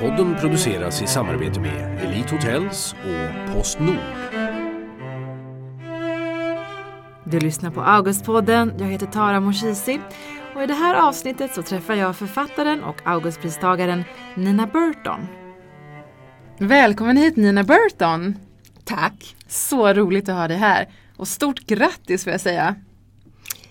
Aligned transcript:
Augustpodden 0.00 0.36
produceras 0.40 1.02
i 1.02 1.06
samarbete 1.06 1.60
med 1.60 2.04
Elite 2.04 2.34
Hotels 2.34 2.92
och 2.92 3.54
Postnord. 3.54 3.96
Du 7.24 7.40
lyssnar 7.40 7.70
på 7.70 7.80
Augustpodden. 7.80 8.72
Jag 8.78 8.86
heter 8.86 9.06
Tara 9.06 9.40
Moshisi 9.40 10.00
och 10.54 10.62
i 10.62 10.66
det 10.66 10.74
här 10.74 10.94
avsnittet 10.94 11.54
så 11.54 11.62
träffar 11.62 11.94
jag 11.94 12.16
författaren 12.16 12.84
och 12.84 12.96
Augustpristagaren 13.04 14.04
Nina 14.34 14.66
Burton. 14.66 15.26
Välkommen 16.58 17.16
hit 17.16 17.36
Nina 17.36 17.62
Burton! 17.62 18.36
Tack! 18.84 19.36
Så 19.48 19.92
roligt 19.92 20.28
att 20.28 20.36
ha 20.36 20.48
dig 20.48 20.56
här 20.56 20.88
och 21.16 21.28
stort 21.28 21.60
grattis 21.60 22.24
får 22.24 22.30
jag 22.30 22.40
säga. 22.40 22.74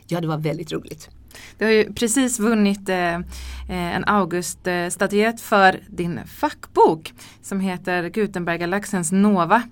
Ja, 0.07 0.21
det 0.21 0.27
var 0.27 0.37
väldigt 0.37 0.71
roligt. 0.71 1.14
Du 1.57 1.65
har 1.65 1.71
ju 1.71 1.93
precis 1.93 2.39
vunnit 2.39 2.89
eh, 2.89 3.15
eh, 3.15 3.21
en 3.67 4.05
Auguststatyett 4.05 5.41
för 5.41 5.79
din 5.87 6.19
fackbok 6.27 7.13
som 7.41 7.59
heter 7.59 8.09
Gutenberggalaxens 8.09 9.11
Nova. 9.11 9.63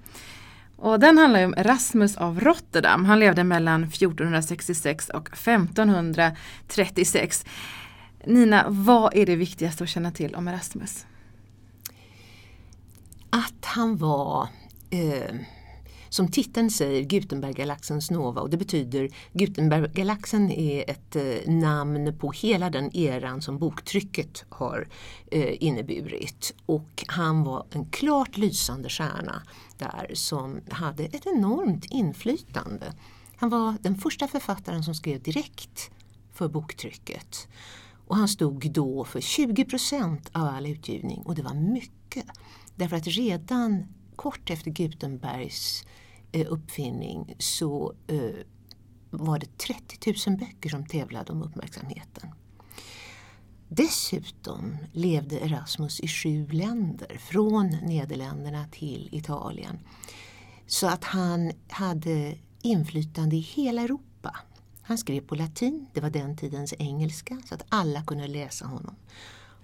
Och 0.75 0.99
den 0.99 1.17
handlar 1.17 1.39
ju 1.39 1.45
om 1.45 1.53
Erasmus 1.57 2.17
av 2.17 2.39
Rotterdam. 2.39 3.05
Han 3.05 3.19
levde 3.19 3.43
mellan 3.43 3.83
1466 3.83 5.09
och 5.09 5.29
1536. 5.33 7.45
Nina, 8.25 8.65
vad 8.69 9.15
är 9.15 9.25
det 9.25 9.35
viktigaste 9.35 9.83
att 9.83 9.89
känna 9.89 10.11
till 10.11 10.35
om 10.35 10.47
Erasmus? 10.47 11.05
Att 13.29 13.65
han 13.65 13.97
var 13.97 14.47
eh, 14.89 15.35
som 16.13 16.27
titeln 16.27 16.69
säger 16.69 17.01
Gutenberggalaxens 17.01 18.11
nova 18.11 18.41
och 18.41 18.49
det 18.49 18.57
betyder 18.57 19.09
Gutenberggalaxen 19.31 20.51
är 20.51 20.89
ett 20.89 21.15
eh, 21.15 21.53
namn 21.53 22.17
på 22.19 22.31
hela 22.31 22.69
den 22.69 22.95
eran 22.95 23.41
som 23.41 23.57
boktrycket 23.59 24.45
har 24.49 24.87
eh, 25.31 25.63
inneburit. 25.63 26.53
Och 26.65 27.03
han 27.07 27.43
var 27.43 27.65
en 27.71 27.85
klart 27.85 28.37
lysande 28.37 28.89
stjärna 28.89 29.43
där 29.77 30.11
som 30.13 30.61
hade 30.69 31.03
ett 31.03 31.25
enormt 31.25 31.85
inflytande. 31.85 32.93
Han 33.35 33.49
var 33.49 33.75
den 33.81 33.95
första 33.95 34.27
författaren 34.27 34.83
som 34.83 34.95
skrev 34.95 35.21
direkt 35.21 35.91
för 36.33 36.47
boktrycket. 36.47 37.47
Och 38.07 38.15
han 38.15 38.27
stod 38.27 38.71
då 38.71 39.05
för 39.05 39.21
20 39.21 39.65
procent 39.65 40.29
av 40.31 40.47
all 40.47 40.67
utgivning 40.67 41.21
och 41.25 41.35
det 41.35 41.41
var 41.41 41.53
mycket. 41.53 42.25
Därför 42.75 42.95
att 42.95 43.07
redan 43.07 43.87
kort 44.15 44.49
efter 44.49 44.71
Gutenbergs 44.71 45.83
eh, 45.83 46.02
Eh, 46.35 46.45
uppfinning 46.49 47.35
så 47.39 47.93
eh, 48.07 48.45
var 49.09 49.39
det 49.39 49.57
30 49.57 50.29
000 50.29 50.37
böcker 50.37 50.69
som 50.69 50.85
tävlade 50.85 51.31
om 51.31 51.43
uppmärksamheten. 51.43 52.29
Dessutom 53.69 54.77
levde 54.93 55.39
Erasmus 55.39 55.99
i 55.99 56.07
sju 56.07 56.47
länder, 56.47 57.17
från 57.17 57.67
Nederländerna 57.67 58.65
till 58.71 59.09
Italien. 59.11 59.79
Så 60.67 60.87
att 60.87 61.03
han 61.03 61.51
hade 61.69 62.37
inflytande 62.61 63.35
i 63.35 63.39
hela 63.39 63.81
Europa. 63.81 64.35
Han 64.81 64.97
skrev 64.97 65.21
på 65.21 65.35
latin, 65.35 65.87
det 65.93 66.01
var 66.01 66.09
den 66.09 66.37
tidens 66.37 66.73
engelska, 66.79 67.41
så 67.45 67.55
att 67.55 67.65
alla 67.69 68.03
kunde 68.03 68.27
läsa 68.27 68.65
honom. 68.65 68.95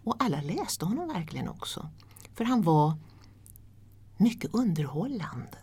Och 0.04 0.16
alla 0.20 0.42
läste 0.42 0.86
honom 0.86 1.08
verkligen 1.08 1.50
också. 1.50 1.90
För 2.34 2.44
han 2.44 2.62
var 2.62 2.94
mycket 4.18 4.54
underhållande. 4.54 5.58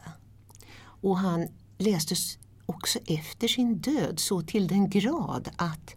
Och 1.00 1.18
han 1.18 1.48
lästes 1.78 2.38
också 2.66 2.98
efter 3.06 3.48
sin 3.48 3.78
död 3.78 4.18
så 4.18 4.42
till 4.42 4.68
den 4.68 4.90
grad 4.90 5.48
att 5.56 5.94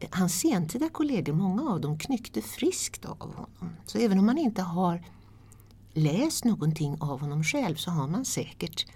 eh, 0.00 0.08
hans 0.10 0.40
sentida 0.40 0.88
kollegor, 0.88 1.32
många 1.32 1.70
av 1.70 1.80
dem 1.80 1.98
knyckte 1.98 2.42
friskt 2.42 3.04
av 3.04 3.18
honom. 3.18 3.76
Så 3.86 3.98
även 3.98 4.18
om 4.18 4.26
man 4.26 4.38
inte 4.38 4.62
har 4.62 5.02
läst 5.94 6.44
någonting 6.44 6.96
av 7.00 7.20
honom 7.20 7.44
själv 7.44 7.74
så 7.74 7.90
har 7.90 8.08
man 8.08 8.24
säkert 8.24 8.86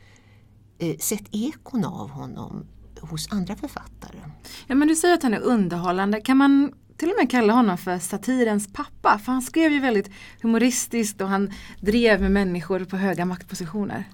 eh, 0.78 0.96
sett 0.98 1.24
ekon 1.30 1.84
av 1.84 2.10
honom 2.10 2.66
hos 3.00 3.32
andra 3.32 3.56
författare. 3.56 4.18
Ja 4.66 4.74
men 4.74 4.88
du 4.88 4.96
säger 4.96 5.14
att 5.14 5.22
han 5.22 5.34
är 5.34 5.40
underhållande. 5.40 6.20
Kan 6.20 6.36
man 6.36 6.72
till 6.96 7.08
och 7.08 7.14
med 7.18 7.30
kalla 7.30 7.52
honom 7.52 7.78
för 7.78 7.98
satirens 7.98 8.72
pappa? 8.72 9.18
För 9.18 9.32
han 9.32 9.42
skrev 9.42 9.72
ju 9.72 9.80
väldigt 9.80 10.10
humoristiskt 10.42 11.20
och 11.20 11.28
han 11.28 11.52
drev 11.80 12.20
med 12.20 12.32
människor 12.32 12.84
på 12.84 12.96
höga 12.96 13.24
maktpositioner. 13.24 14.04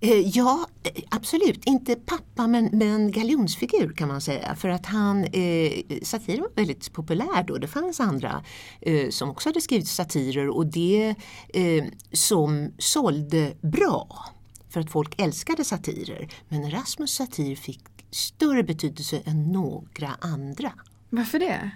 Eh, 0.00 0.28
ja, 0.28 0.66
absolut. 1.08 1.64
Inte 1.64 1.96
pappa 1.96 2.46
men, 2.46 2.70
men 2.72 3.10
galjonsfigur 3.10 3.92
kan 3.92 4.08
man 4.08 4.20
säga. 4.20 4.54
För 4.54 4.68
att 4.68 4.86
han, 4.86 5.24
eh, 5.24 5.72
satir 6.02 6.40
var 6.40 6.50
väldigt 6.54 6.92
populär 6.92 7.42
då. 7.46 7.58
Det 7.58 7.68
fanns 7.68 8.00
andra 8.00 8.44
eh, 8.80 9.10
som 9.10 9.30
också 9.30 9.48
hade 9.48 9.60
skrivit 9.60 9.88
satirer 9.88 10.48
och 10.48 10.66
det 10.66 11.14
eh, 11.48 11.84
som 12.12 12.72
sålde 12.78 13.52
bra. 13.60 14.24
För 14.70 14.80
att 14.80 14.90
folk 14.90 15.20
älskade 15.20 15.64
satirer. 15.64 16.28
Men 16.48 16.64
Erasmus 16.64 17.14
satir 17.14 17.56
fick 17.56 17.84
större 18.10 18.62
betydelse 18.62 19.22
än 19.24 19.52
några 19.52 20.16
andra. 20.20 20.72
Varför 21.10 21.38
det? 21.38 21.70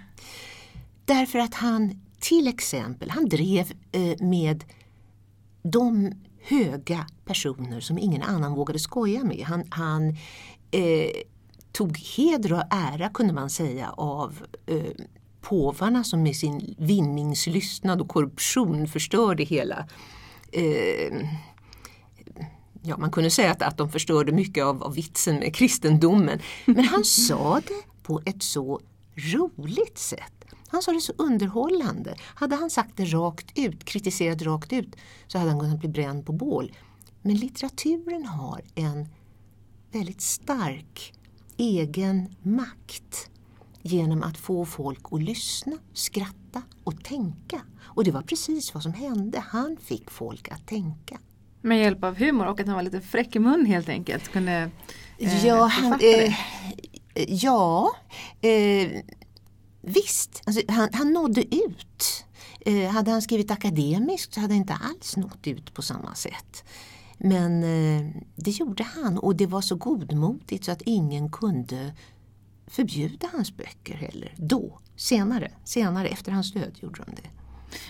Därför 1.05 1.39
att 1.39 1.53
han 1.53 2.01
till 2.23 2.47
exempel, 2.47 3.09
han 3.09 3.29
drev 3.29 3.71
eh, 3.91 4.25
med 4.25 4.63
de 5.63 6.13
höga 6.43 7.07
personer 7.25 7.79
som 7.79 7.97
ingen 7.97 8.21
annan 8.21 8.53
vågade 8.53 8.79
skoja 8.79 9.23
med. 9.23 9.45
Han, 9.45 9.63
han 9.69 10.09
eh, 10.71 11.11
tog 11.71 11.97
heder 11.97 12.53
och 12.53 12.63
ära 12.69 13.09
kunde 13.09 13.33
man 13.33 13.49
säga 13.49 13.89
av 13.89 14.43
eh, 14.65 15.05
påvarna 15.41 16.03
som 16.03 16.23
med 16.23 16.35
sin 16.35 16.75
vinningslystnad 16.77 18.01
och 18.01 18.09
korruption 18.09 18.87
förstörde 18.87 19.43
hela 19.43 19.87
eh, 20.51 21.27
Ja, 22.85 22.97
man 22.97 23.11
kunde 23.11 23.29
säga 23.29 23.51
att, 23.51 23.61
att 23.61 23.77
de 23.77 23.89
förstörde 23.89 24.31
mycket 24.31 24.63
av, 24.63 24.83
av 24.83 24.93
vitsen 24.93 25.35
med 25.35 25.55
kristendomen. 25.55 26.39
Men 26.65 26.85
han 26.85 27.03
sa 27.03 27.61
det 27.67 28.03
på 28.03 28.21
ett 28.25 28.43
så 28.43 28.81
roligt 29.15 29.97
sätt. 29.97 30.42
Han 30.73 30.81
sa 30.81 30.91
det 30.91 31.01
så 31.01 31.13
underhållande. 31.17 32.15
Hade 32.35 32.55
han 32.55 32.69
sagt 32.69 32.97
det 32.97 33.05
rakt 33.05 33.57
ut, 33.57 33.83
kritiserat 33.83 34.41
rakt 34.41 34.73
ut, 34.73 34.95
så 35.27 35.37
hade 35.37 35.51
han 35.51 35.59
kunnat 35.59 35.79
bli 35.79 35.89
bränd 35.89 36.25
på 36.25 36.31
bål. 36.31 36.71
Men 37.21 37.35
litteraturen 37.35 38.25
har 38.25 38.61
en 38.75 39.07
väldigt 39.91 40.21
stark 40.21 41.13
egen 41.57 42.35
makt 42.41 43.29
genom 43.81 44.23
att 44.23 44.37
få 44.37 44.65
folk 44.65 44.99
att 45.11 45.23
lyssna, 45.23 45.77
skratta 45.93 46.61
och 46.83 47.03
tänka. 47.03 47.61
Och 47.81 48.03
det 48.03 48.11
var 48.11 48.21
precis 48.21 48.73
vad 48.73 48.83
som 48.83 48.93
hände. 48.93 49.39
Han 49.39 49.77
fick 49.77 50.11
folk 50.11 50.51
att 50.51 50.67
tänka. 50.67 51.19
Med 51.61 51.79
hjälp 51.79 52.03
av 52.03 52.15
humor 52.15 52.47
och 52.47 52.59
att 52.59 52.67
han 52.67 52.75
var 52.75 52.83
lite 52.83 53.01
fräck 53.01 53.35
i 53.35 53.39
mun 53.39 53.65
helt 53.65 53.89
enkelt. 53.89 54.31
Kunde, 54.31 54.71
eh, 55.17 55.45
ja, 55.45 55.65
han, 55.65 55.99
eh, 55.99 56.33
ja 57.15 57.95
eh, 58.41 59.01
visst. 59.83 60.41
Alltså, 60.45 60.61
han, 60.67 60.89
han 60.93 61.13
nådde 61.13 61.55
ut. 61.55 62.25
Eh, 62.65 62.89
hade 62.89 63.11
han 63.11 63.21
skrivit 63.21 63.51
akademiskt 63.51 64.33
så 64.33 64.39
hade 64.39 64.53
han 64.53 64.61
inte 64.61 64.73
alls 64.73 65.17
nått 65.17 65.47
ut 65.47 65.73
på 65.73 65.81
samma 65.81 66.15
sätt. 66.15 66.63
Men 67.17 67.63
eh, 67.63 68.09
det 68.35 68.51
gjorde 68.51 68.83
han 68.83 69.17
och 69.17 69.35
det 69.35 69.45
var 69.45 69.61
så 69.61 69.75
godmodigt 69.75 70.65
så 70.65 70.71
att 70.71 70.81
ingen 70.81 71.31
kunde 71.31 71.93
förbjuda 72.67 73.27
hans 73.33 73.57
böcker 73.57 73.93
heller. 73.93 74.33
Då, 74.37 74.79
senare, 74.95 75.51
senare 75.63 76.07
efter 76.07 76.31
hans 76.31 76.53
död 76.53 76.77
gjorde 76.81 77.03
de 77.05 77.15
det. 77.15 77.29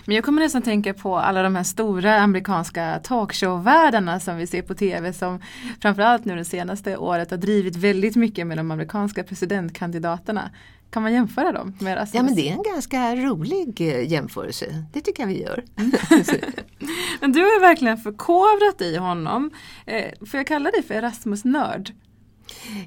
Men 0.04 0.14
jag 0.14 0.24
kommer 0.24 0.42
nästan 0.42 0.62
tänka 0.62 0.94
på 0.94 1.18
alla 1.18 1.42
de 1.42 1.56
här 1.56 1.62
stora 1.62 2.20
amerikanska 2.20 3.00
talkshow-världarna 3.04 4.20
som 4.20 4.36
vi 4.36 4.46
ser 4.46 4.62
på 4.62 4.74
tv 4.74 5.12
som 5.12 5.40
framförallt 5.82 6.24
nu 6.24 6.36
det 6.36 6.44
senaste 6.44 6.96
året 6.96 7.30
har 7.30 7.38
drivit 7.38 7.76
väldigt 7.76 8.16
mycket 8.16 8.46
med 8.46 8.58
de 8.58 8.70
amerikanska 8.70 9.24
presidentkandidaterna. 9.24 10.50
Kan 10.94 11.02
man 11.02 11.12
jämföra 11.12 11.52
dem 11.52 11.74
med 11.80 11.92
Erasmus? 11.92 12.14
Ja 12.14 12.22
men 12.22 12.34
det 12.34 12.48
är 12.48 12.52
en 12.52 12.62
ganska 12.62 13.16
rolig 13.16 13.80
eh, 13.80 14.12
jämförelse. 14.12 14.84
Det 14.92 15.00
tycker 15.00 15.22
jag 15.22 15.28
vi 15.28 15.42
gör. 15.42 15.64
men 17.20 17.32
du 17.32 17.40
har 17.40 17.60
verkligen 17.60 17.98
förkovrat 17.98 18.80
i 18.80 18.96
honom. 18.96 19.50
Eh, 19.86 20.26
får 20.30 20.38
jag 20.38 20.46
kalla 20.46 20.70
dig 20.70 20.82
för 20.82 20.94
Erasmus-nörd? 20.94 21.92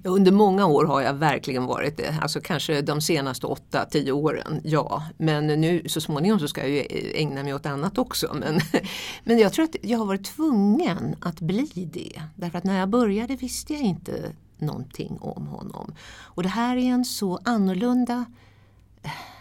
Under 0.04 0.32
många 0.32 0.66
år 0.66 0.86
har 0.86 1.02
jag 1.02 1.14
verkligen 1.14 1.66
varit 1.66 1.98
det, 1.98 2.16
alltså 2.22 2.42
kanske 2.42 2.82
de 2.82 3.02
senaste 3.02 3.48
8-10 3.48 4.12
åren, 4.12 4.62
ja. 4.64 5.04
Men 5.18 5.48
nu 5.48 5.84
så 5.90 6.02
småningom 6.02 6.40
så 6.40 6.48
ska 6.48 6.62
jag 6.62 6.70
ju 6.70 7.12
ägna 7.16 7.44
mig 7.44 7.54
åt 7.54 7.66
annat 7.66 7.98
också. 7.98 8.36
Men, 8.40 8.60
men 9.24 9.40
jag 9.40 9.54
tror 9.54 9.66
att 9.66 9.76
jag 9.82 9.98
har 9.98 10.06
varit 10.06 10.36
tvungen 10.36 11.16
att 11.22 11.40
bli 11.40 11.90
det. 11.94 12.22
Därför 12.36 12.58
att 12.58 12.64
när 12.64 12.80
jag 12.80 12.90
började 12.90 13.36
visste 13.36 13.74
jag 13.74 13.82
inte 13.82 14.32
någonting 14.62 15.18
om 15.22 15.48
honom. 15.48 15.94
Och 16.22 16.44
det 16.44 16.50
här 16.50 16.78
är 16.78 16.86
en 16.86 17.06
så 17.06 17.40
annorlunda 17.44 18.26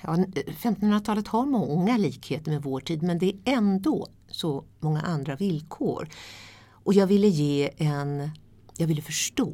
Ja, 0.02 0.16
1500-talet 0.16 1.28
har 1.28 1.46
många 1.46 1.96
likheter 1.96 2.50
med 2.50 2.62
vår 2.62 2.80
tid 2.80 3.02
men 3.02 3.18
det 3.18 3.26
är 3.26 3.38
ändå 3.44 4.08
så 4.28 4.64
många 4.80 5.00
andra 5.00 5.36
villkor. 5.36 6.08
Och 6.70 6.94
jag 6.94 7.06
ville 7.06 7.28
ge 7.28 7.70
en, 7.76 8.30
jag 8.76 8.86
ville 8.86 9.02
förstå 9.02 9.52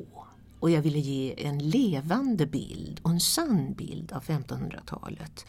och 0.60 0.70
jag 0.70 0.82
ville 0.82 0.98
ge 0.98 1.46
en 1.46 1.58
levande 1.58 2.46
bild 2.46 3.00
och 3.02 3.10
en 3.10 3.20
sann 3.20 3.72
bild 3.72 4.12
av 4.12 4.22
1500-talet. 4.22 5.46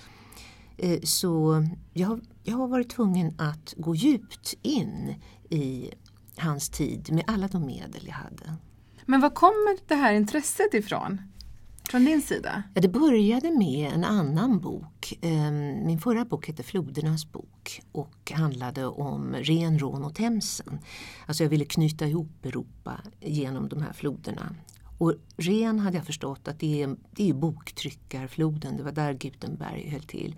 Eh, 0.78 1.02
så 1.02 1.66
jag, 1.94 2.22
jag 2.44 2.58
har 2.58 2.68
varit 2.68 2.90
tvungen 2.90 3.36
att 3.38 3.74
gå 3.78 3.96
djupt 3.96 4.56
in 4.62 5.16
i 5.50 5.92
hans 6.38 6.70
tid 6.70 7.12
med 7.12 7.24
alla 7.28 7.48
de 7.48 7.66
medel 7.66 8.08
jag 8.08 8.14
hade. 8.14 8.58
Men 9.06 9.22
var 9.22 9.30
kommer 9.30 9.78
det 9.88 9.96
här 9.96 10.14
intresset 10.14 10.74
ifrån? 10.74 11.22
Från 11.90 12.06
din 12.06 12.22
sida? 12.22 12.64
Ja, 12.74 12.82
det 12.82 12.88
började 12.88 13.52
med 13.52 13.92
en 13.94 14.04
annan 14.04 14.60
bok. 14.60 15.20
Ehm, 15.22 15.86
min 15.86 16.00
förra 16.00 16.26
bok 16.26 16.48
hette 16.48 16.64
Flodernas 16.64 17.32
bok 17.32 17.82
och 17.92 18.32
handlade 18.32 18.86
om 18.86 19.36
Ren, 19.36 19.80
Rån 19.80 20.04
och 20.04 20.16
Themsen. 20.16 20.80
Alltså 21.26 21.44
jag 21.44 21.50
ville 21.50 21.66
knyta 21.66 22.08
ihop 22.08 22.46
Europa 22.46 23.00
genom 23.20 23.70
de 23.70 23.82
här 23.82 23.94
floderna. 23.94 24.56
Och 24.98 25.14
Ren 25.38 25.80
hade 25.80 25.98
jag 25.98 26.06
förstått 26.06 26.48
att 26.48 26.60
det 26.60 26.84
är, 26.84 26.96
det 27.12 27.30
är 27.30 27.34
boktryckarfloden, 27.34 28.78
det 28.78 28.84
var 28.84 28.92
där 28.92 29.14
Gutenberg 29.14 29.90
höll 29.90 30.04
till. 30.04 30.36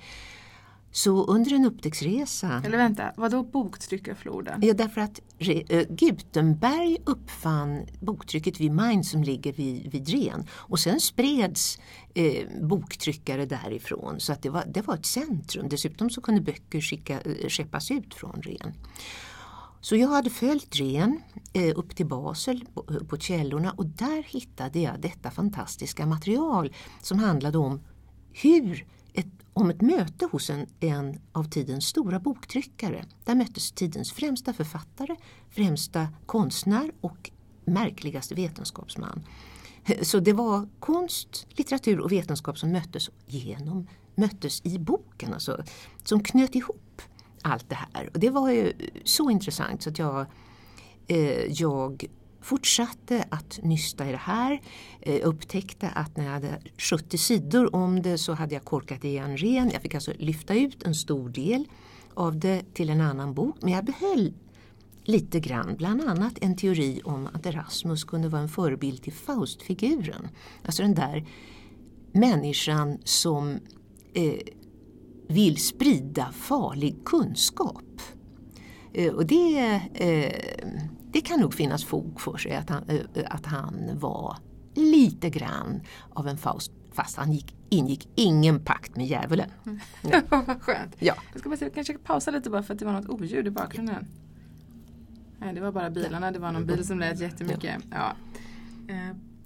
Så 0.96 1.26
under 1.26 1.54
en 1.54 1.66
upptäcktsresa... 1.66 2.62
Eller 2.66 2.78
vänta, 2.78 3.14
vadå 3.18 3.44
boktryckarfloden? 3.44 4.62
Ja, 4.64 4.74
därför 4.74 5.02
att 5.02 5.20
Gutenberg 5.90 6.98
uppfann 7.06 7.86
boktrycket 8.00 8.60
vid 8.60 8.72
Mainz 8.72 9.12
som 9.12 9.24
ligger 9.24 9.54
vid, 9.54 9.92
vid 9.92 10.10
Ren. 10.10 10.48
Och 10.52 10.80
sen 10.80 11.00
spreds 11.00 11.80
äh, 12.14 12.48
boktryckare 12.62 13.46
därifrån 13.46 14.20
så 14.20 14.34
att 14.34 14.42
det 14.42 14.50
var, 14.50 14.64
det 14.68 14.82
var 14.82 14.96
ett 14.96 15.06
centrum. 15.06 15.70
Dessutom 15.70 16.10
så 16.10 16.22
kunde 16.22 16.42
böcker 16.42 16.82
skicka, 16.82 17.20
skeppas 17.50 17.92
ut 17.92 18.14
från 18.14 18.42
Ren. 18.42 18.74
Så 19.82 19.96
jag 19.96 20.08
hade 20.08 20.30
följt 20.30 20.76
Ren 20.76 21.22
eh, 21.54 21.80
upp 21.80 21.96
till 21.96 22.06
Basel 22.06 22.66
på, 22.74 22.84
på 23.10 23.18
källorna 23.18 23.72
och 23.72 23.86
där 23.86 24.24
hittade 24.24 24.80
jag 24.80 25.00
detta 25.00 25.32
fantastiska 25.32 26.06
material 26.06 26.74
som 27.02 27.20
handlade 27.20 27.58
om 27.58 27.82
hur 28.34 28.86
om 29.56 29.70
ett 29.70 29.82
möte 29.82 30.26
hos 30.32 30.50
en, 30.50 30.68
en 30.80 31.20
av 31.32 31.44
tidens 31.44 31.86
stora 31.86 32.20
boktryckare. 32.20 33.06
Där 33.24 33.36
möttes 33.36 33.72
tidens 33.72 34.12
främsta 34.12 34.54
författare, 34.54 35.16
främsta 35.50 36.08
konstnär 36.26 36.92
och 37.02 37.32
märkligaste 37.66 38.36
vetenskapsman. 38.36 39.24
Så 40.02 40.20
det 40.20 40.34
var 40.34 40.68
konst, 40.80 41.48
litteratur 41.50 42.00
och 42.00 42.12
vetenskap 42.12 42.60
som 42.60 42.72
möttes 42.72 43.10
genom 43.26 43.88
möttes 44.16 44.66
i 44.66 44.80
boken, 44.80 45.34
alltså, 45.34 45.64
som 46.04 46.24
knöt 46.24 46.56
ihop 46.56 47.02
allt 47.42 47.70
det 47.70 47.76
här. 47.94 48.10
Och 48.14 48.20
det 48.20 48.30
var 48.30 48.52
ju 48.52 48.74
så 49.04 49.30
intressant 49.30 49.84
så 49.84 49.90
att 49.90 50.00
jag, 50.00 50.26
eh, 51.08 51.46
jag 51.52 52.06
fortsatte 52.46 53.26
att 53.30 53.60
nysta 53.64 54.10
i 54.10 54.12
det 54.12 54.18
här. 54.18 54.62
Eh, 55.02 55.28
upptäckte 55.28 55.90
att 55.90 56.18
när 56.18 56.26
jag 56.26 56.32
hade 56.32 56.60
70 56.78 57.18
sidor 57.18 57.76
om 57.76 58.02
det 58.02 58.18
så 58.18 58.34
hade 58.34 58.54
jag 58.54 58.64
korkat 58.64 59.04
igen 59.04 59.38
ren. 59.38 59.70
Jag 59.74 59.82
fick 59.82 59.96
alltså 59.96 60.14
lyfta 60.18 60.54
ut 60.54 60.84
en 60.84 60.96
stor 60.96 61.30
del 61.30 61.66
av 62.14 62.40
det 62.40 62.74
till 62.74 62.90
en 62.90 63.02
annan 63.02 63.34
bok. 63.34 63.56
Men 63.62 63.74
jag 63.74 63.86
behöll 63.86 64.34
lite 65.04 65.40
grann, 65.40 65.76
bland 65.78 66.02
annat 66.02 66.34
en 66.42 66.56
teori 66.56 67.02
om 67.04 67.28
att 67.34 67.46
Erasmus 67.46 68.04
kunde 68.04 68.30
vara 68.30 68.42
en 68.42 68.50
förebild 68.50 69.04
till 69.04 69.14
Faustfiguren. 69.14 70.28
Alltså 70.66 70.82
den 70.82 70.96
där 70.96 71.28
människan 72.12 72.98
som 73.04 73.60
eh, 74.14 74.40
vill 75.28 75.58
sprida 75.58 76.32
farlig 76.32 76.96
kunskap. 77.06 78.02
Eh, 78.94 79.14
och 79.14 79.26
det, 79.26 79.82
eh, 79.94 80.34
det 81.16 81.22
kan 81.22 81.40
nog 81.40 81.54
finnas 81.54 81.86
fog 81.86 82.22
för 82.22 82.38
sig 82.38 82.56
att 82.56 82.70
han, 82.70 82.84
eh, 82.90 83.24
att 83.26 83.46
han 83.46 84.00
var 84.00 84.38
lite 84.74 85.30
grann 85.30 85.82
av 86.14 86.28
en 86.28 86.38
Faust 86.38 86.72
fast 86.94 87.18
han 87.18 87.32
gick, 87.32 87.56
ingick 87.70 88.10
ingen 88.16 88.60
pakt 88.60 88.96
med 88.96 89.06
djävulen. 89.06 89.52
Ja. 90.02 90.22
Vad 90.30 90.62
skönt. 90.62 90.96
Ja. 91.00 91.16
Jag 91.32 91.40
ska 91.40 91.50
bara 91.50 91.58
se, 91.58 91.70
kanske 91.70 91.98
pausa 91.98 92.32
lite 92.32 92.50
bara 92.50 92.64
för 92.64 92.74
att 92.74 92.80
det 92.80 92.86
var 92.86 92.94
något 92.94 93.10
oljud 93.10 93.48
i 93.48 93.50
bakgrunden. 93.50 94.08
Nej, 95.40 95.54
det 95.54 95.62
var 95.62 95.72
bara 95.72 95.90
bilarna. 95.90 96.32
Det 96.32 96.40
var 96.40 96.52
någon 96.52 96.66
bil 96.66 96.86
som 96.86 97.00
lät 97.00 97.20
jättemycket. 97.20 97.82
Ja. 97.92 98.16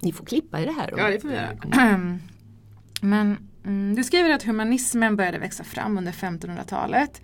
Ni 0.00 0.12
får 0.12 0.24
klippa 0.24 0.60
i 0.60 0.64
det 0.64 0.72
här. 0.72 0.94
Ja, 0.96 1.10
det 1.10 1.20
får 1.20 1.28
vi 1.28 1.34
göra. 1.34 2.18
Men 3.00 3.48
mm, 3.64 3.94
du 3.94 4.04
skriver 4.04 4.30
att 4.30 4.42
humanismen 4.42 5.16
började 5.16 5.38
växa 5.38 5.64
fram 5.64 5.98
under 5.98 6.12
1500-talet. 6.12 7.22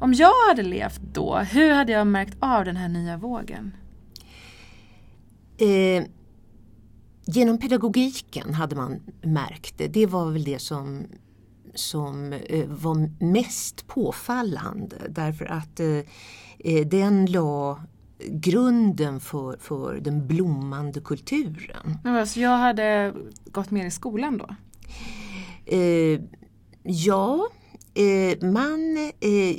Om 0.00 0.14
jag 0.14 0.32
hade 0.48 0.62
levt 0.62 1.00
då, 1.12 1.36
hur 1.38 1.74
hade 1.74 1.92
jag 1.92 2.06
märkt 2.06 2.36
av 2.40 2.64
den 2.64 2.76
här 2.76 2.88
nya 2.88 3.16
vågen? 3.16 3.72
Eh, 5.58 6.04
genom 7.24 7.58
pedagogiken 7.58 8.54
hade 8.54 8.76
man 8.76 9.00
märkt 9.22 9.78
det. 9.78 9.88
Det 9.88 10.06
var 10.06 10.30
väl 10.30 10.44
det 10.44 10.58
som, 10.58 11.06
som 11.74 12.32
eh, 12.32 12.66
var 12.66 13.24
mest 13.24 13.86
påfallande 13.86 14.96
därför 15.08 15.44
att 15.44 15.80
eh, 15.80 15.98
eh 16.58 16.86
den 16.86 17.26
la 17.26 17.80
grunden 18.28 19.20
för, 19.20 19.56
för 19.60 20.00
den 20.00 20.26
blommande 20.26 21.00
kulturen. 21.00 22.26
Så 22.26 22.40
jag 22.40 22.58
hade 22.58 23.14
gått 23.44 23.70
mer 23.70 23.86
i 23.86 23.90
skolan 23.90 24.38
då? 24.38 24.54
Eh, 25.76 26.20
ja, 26.82 27.48
Eh, 27.94 28.50
man, 28.52 28.96
eh, 29.20 29.56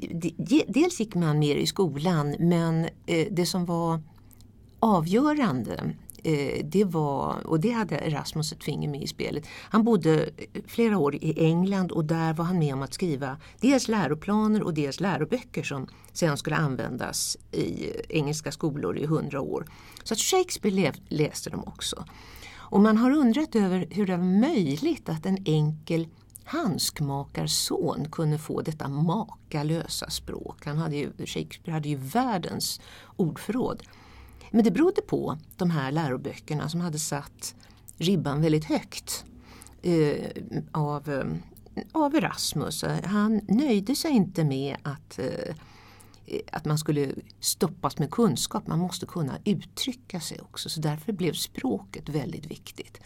dels 0.67 0.99
gick 0.99 1.15
man 1.15 1.39
mer 1.39 1.55
i 1.55 1.65
skolan 1.65 2.35
men 2.39 2.85
eh, 3.05 3.27
det 3.31 3.45
som 3.45 3.65
var 3.65 4.01
avgörande 4.79 5.95
eh, 6.23 6.65
det 6.65 6.83
var, 6.83 7.47
och 7.47 7.59
det 7.59 7.71
hade 7.71 7.95
Erasmus 7.95 8.51
ett 8.51 8.63
finger 8.63 8.89
med 8.89 9.01
i 9.01 9.07
spelet. 9.07 9.47
Han 9.69 9.83
bodde 9.83 10.23
eh, 10.23 10.61
flera 10.67 10.97
år 10.97 11.15
i 11.15 11.45
England 11.45 11.91
och 11.91 12.05
där 12.05 12.33
var 12.33 12.45
han 12.45 12.59
med 12.59 12.73
om 12.73 12.81
att 12.81 12.93
skriva 12.93 13.37
dels 13.59 13.87
läroplaner 13.87 14.63
och 14.63 14.73
dels 14.73 14.99
läroböcker 14.99 15.63
som 15.63 15.87
sen 16.13 16.37
skulle 16.37 16.55
användas 16.55 17.37
i 17.51 17.91
engelska 18.09 18.51
skolor 18.51 18.97
i 18.97 19.05
hundra 19.05 19.41
år. 19.41 19.65
Så 20.03 20.13
att 20.13 20.19
Shakespeare 20.19 20.93
läste 21.07 21.49
dem 21.49 21.63
också. 21.65 22.05
Och 22.71 22.81
man 22.81 22.97
har 22.97 23.11
undrat 23.11 23.55
över 23.55 23.87
hur 23.89 24.07
det 24.07 24.17
var 24.17 24.39
möjligt 24.39 25.09
att 25.09 25.25
en 25.25 25.37
enkel 25.45 26.07
handskmakarson 26.51 28.07
kunde 28.11 28.37
få 28.37 28.61
detta 28.61 28.87
makalösa 28.87 30.09
språk. 30.09 30.65
Han 30.65 30.77
hade 30.77 30.95
ju, 30.95 31.11
Shakespeare 31.17 31.71
hade 31.71 31.89
ju 31.89 31.95
världens 31.95 32.81
ordförråd. 33.15 33.83
Men 34.51 34.63
det 34.63 34.71
berodde 34.71 35.01
på 35.01 35.37
de 35.57 35.71
här 35.71 35.91
läroböckerna 35.91 36.69
som 36.69 36.81
hade 36.81 36.99
satt 36.99 37.55
ribban 37.97 38.41
väldigt 38.41 38.65
högt 38.65 39.25
eh, 39.81 40.27
av, 40.71 41.09
eh, 41.09 41.83
av 41.91 42.15
Erasmus. 42.15 42.83
Han 43.03 43.41
nöjde 43.47 43.95
sig 43.95 44.11
inte 44.11 44.43
med 44.43 44.77
att 44.83 45.19
eh, 45.19 45.55
att 46.51 46.65
man 46.65 46.77
skulle 46.77 47.11
stoppas 47.39 47.97
med 47.97 48.11
kunskap, 48.11 48.67
man 48.67 48.79
måste 48.79 49.05
kunna 49.05 49.37
uttrycka 49.45 50.19
sig 50.19 50.39
också. 50.41 50.69
Så 50.69 50.81
därför 50.81 51.13
blev 51.13 51.33
språket 51.33 52.09
väldigt 52.09 52.45
viktigt. 52.45 53.01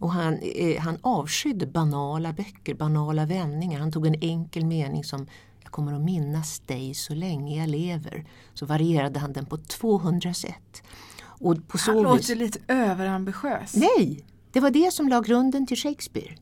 Och 0.00 0.12
han, 0.12 0.38
eh, 0.42 0.80
han 0.80 0.98
avskydde 1.00 1.66
banala 1.66 2.32
böcker, 2.32 2.74
banala 2.74 3.26
vändningar. 3.26 3.80
Han 3.80 3.92
tog 3.92 4.06
en 4.06 4.14
enkel 4.20 4.66
mening 4.66 5.04
som 5.04 5.26
jag 5.62 5.72
kommer 5.72 5.92
att 5.92 6.00
minnas 6.00 6.60
dig 6.60 6.94
så 6.94 7.14
länge 7.14 7.58
jag 7.58 7.68
lever. 7.68 8.24
Så 8.54 8.66
varierade 8.66 9.18
han 9.18 9.32
den 9.32 9.46
på 9.46 9.56
200 9.56 10.34
sätt. 10.34 10.82
Och 11.22 11.68
på 11.68 11.78
så 11.78 11.90
han 11.90 12.02
låter 12.02 12.18
vis... 12.18 12.28
lite 12.36 12.58
överambitiös. 12.68 13.74
Nej, 13.74 14.24
det 14.52 14.60
var 14.60 14.70
det 14.70 14.92
som 14.92 15.08
la 15.08 15.20
grunden 15.20 15.66
till 15.66 15.76
Shakespeare. 15.76 16.36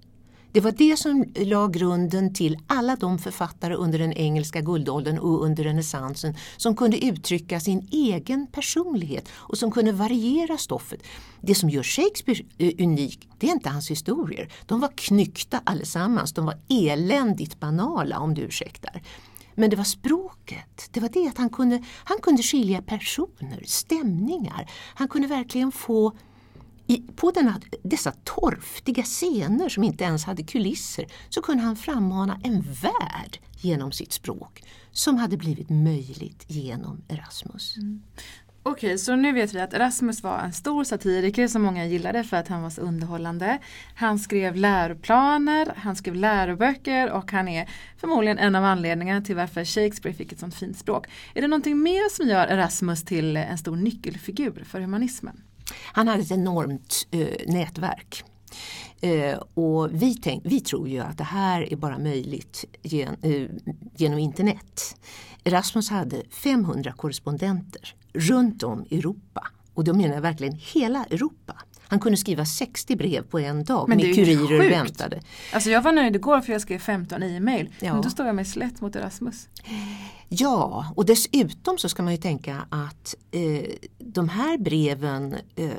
Det 0.59 0.63
var 0.63 0.73
det 0.73 0.97
som 0.97 1.25
la 1.35 1.67
grunden 1.67 2.35
till 2.35 2.59
alla 2.67 2.97
de 2.97 3.19
författare 3.19 3.75
under 3.75 3.99
den 3.99 4.13
engelska 4.13 4.61
guldåldern 4.61 5.19
och 5.19 5.45
under 5.45 5.65
renässansen 5.65 6.37
som 6.57 6.77
kunde 6.77 7.05
uttrycka 7.05 7.61
sin 7.61 7.89
egen 7.91 8.47
personlighet 8.47 9.29
och 9.33 9.59
som 9.59 9.71
kunde 9.71 9.93
variera 9.93 10.57
stoffet. 10.57 11.03
Det 11.41 11.55
som 11.55 11.71
gör 11.71 11.83
Shakespeare 11.83 12.45
eh, 12.59 12.73
unik, 12.79 13.29
det 13.39 13.47
är 13.47 13.53
inte 13.53 13.69
hans 13.69 13.91
historier. 13.91 14.49
De 14.67 14.81
var 14.81 14.91
knyckta 14.95 15.61
allesammans, 15.65 16.33
de 16.33 16.47
var 16.47 16.59
eländigt 16.69 17.61
banala 17.61 18.19
om 18.19 18.35
du 18.35 18.43
ursäktar. 18.43 19.03
Men 19.55 19.71
det 19.71 19.77
var 19.77 19.85
språket, 19.85 20.89
det 20.91 21.01
var 21.01 21.09
det 21.09 21.29
att 21.29 21.39
han 21.39 21.51
kunde, 21.51 21.83
han 22.05 22.19
kunde 22.23 22.43
skilja 22.43 22.83
personer, 22.83 23.63
stämningar. 23.67 24.71
Han 24.95 25.09
kunde 25.09 25.29
verkligen 25.29 25.73
få 25.73 26.13
i, 26.91 27.03
på 27.17 27.31
denna, 27.31 27.61
dessa 27.83 28.13
torftiga 28.25 29.03
scener 29.03 29.69
som 29.69 29.85
inte 29.85 30.05
ens 30.05 30.25
hade 30.25 30.43
kulisser 30.43 31.07
så 31.29 31.43
kunde 31.43 31.63
han 31.63 31.77
frammana 31.77 32.41
en 32.45 32.63
värld 32.63 33.39
genom 33.61 33.93
sitt 33.93 34.13
språk 34.13 34.63
som 34.93 35.17
hade 35.17 35.37
blivit 35.37 35.71
möjligt 35.71 36.45
genom 36.47 37.03
Erasmus. 37.09 37.77
Mm. 37.77 38.03
Okej, 38.63 38.89
okay, 38.89 38.99
så 38.99 39.17
nu 39.17 39.33
vet 39.33 39.55
vi 39.55 39.61
att 39.61 39.75
Erasmus 39.75 40.23
var 40.23 40.39
en 40.39 40.53
stor 40.53 40.85
satiriker 40.85 41.49
som 41.49 41.63
många 41.63 41.87
gillade 41.87 42.25
för 42.25 42.37
att 42.37 42.49
han 42.49 42.63
var 42.63 42.71
så 42.71 42.81
underhållande. 42.81 43.59
Han 43.95 44.19
skrev 44.19 44.57
läroplaner, 44.57 45.73
han 45.77 45.97
skrev 45.97 46.15
läroböcker 46.15 47.11
och 47.11 47.33
han 47.33 47.49
är 47.49 47.69
förmodligen 47.97 48.39
en 48.39 48.55
av 48.55 48.65
anledningarna 48.65 49.23
till 49.23 49.37
varför 49.37 49.65
Shakespeare 49.65 50.17
fick 50.17 50.33
ett 50.33 50.39
sånt 50.39 50.55
fint 50.55 50.79
språk. 50.79 51.07
Är 51.35 51.43
det 51.43 51.49
någonting 51.49 51.83
mer 51.83 52.11
som 52.11 52.29
gör 52.29 52.47
Erasmus 52.47 53.05
till 53.05 53.37
en 53.37 53.59
stor 53.59 53.77
nyckelfigur 53.77 54.65
för 54.65 54.81
humanismen? 54.81 55.43
Han 55.75 56.09
hade 56.09 56.23
ett 56.23 56.31
enormt 56.31 57.07
eh, 57.11 57.29
nätverk. 57.47 58.25
Eh, 59.01 59.39
och 59.55 60.03
vi, 60.03 60.15
tänk, 60.15 60.43
vi 60.47 60.61
tror 60.61 60.89
ju 60.89 60.99
att 60.99 61.19
det 61.19 61.25
här 61.25 61.73
är 61.73 61.77
bara 61.77 61.99
möjligt 61.99 62.65
gen, 62.83 63.17
eh, 63.23 63.49
genom 63.97 64.19
internet. 64.19 64.97
Erasmus 65.45 65.91
hade 65.91 66.23
500 66.31 66.93
korrespondenter 66.93 67.95
runt 68.13 68.63
om 68.63 68.85
i 68.89 68.99
Europa. 68.99 69.49
Och 69.75 69.85
då 69.85 69.95
menar 69.95 70.15
jag 70.15 70.23
verkligen 70.23 70.55
hela 70.55 71.05
Europa. 71.05 71.55
Han 71.89 72.01
kunde 72.01 72.17
skriva 72.17 72.45
60 72.45 72.97
brev 72.97 73.23
på 73.23 73.39
en 73.39 73.65
dag 73.65 73.89
Men 73.89 73.99
med 73.99 74.15
kurirer 74.15 74.59
sjukt. 74.59 74.73
väntade. 74.73 75.21
Alltså 75.53 75.71
jag 75.71 75.83
var 75.83 75.93
nöjd 75.93 76.17
igår 76.17 76.41
för 76.41 76.53
jag 76.53 76.61
skrev 76.61 76.79
15 76.79 77.23
e-mail. 77.23 77.71
Ja. 77.81 77.93
Men 77.93 78.03
då 78.03 78.11
står 78.11 78.27
jag 78.27 78.35
mig 78.35 78.45
slätt 78.45 78.81
mot 78.81 78.97
Erasmus. 78.97 79.49
Ja, 80.29 80.93
och 80.97 81.07
dessutom 81.07 81.79
så 81.79 81.89
ska 81.89 82.03
man 82.03 82.13
ju 82.13 82.19
tänka 82.19 82.67
att 82.71 83.15
eh, 83.31 83.65
de 83.99 84.29
här 84.29 84.59
breven 84.59 85.35
eh, 85.57 85.71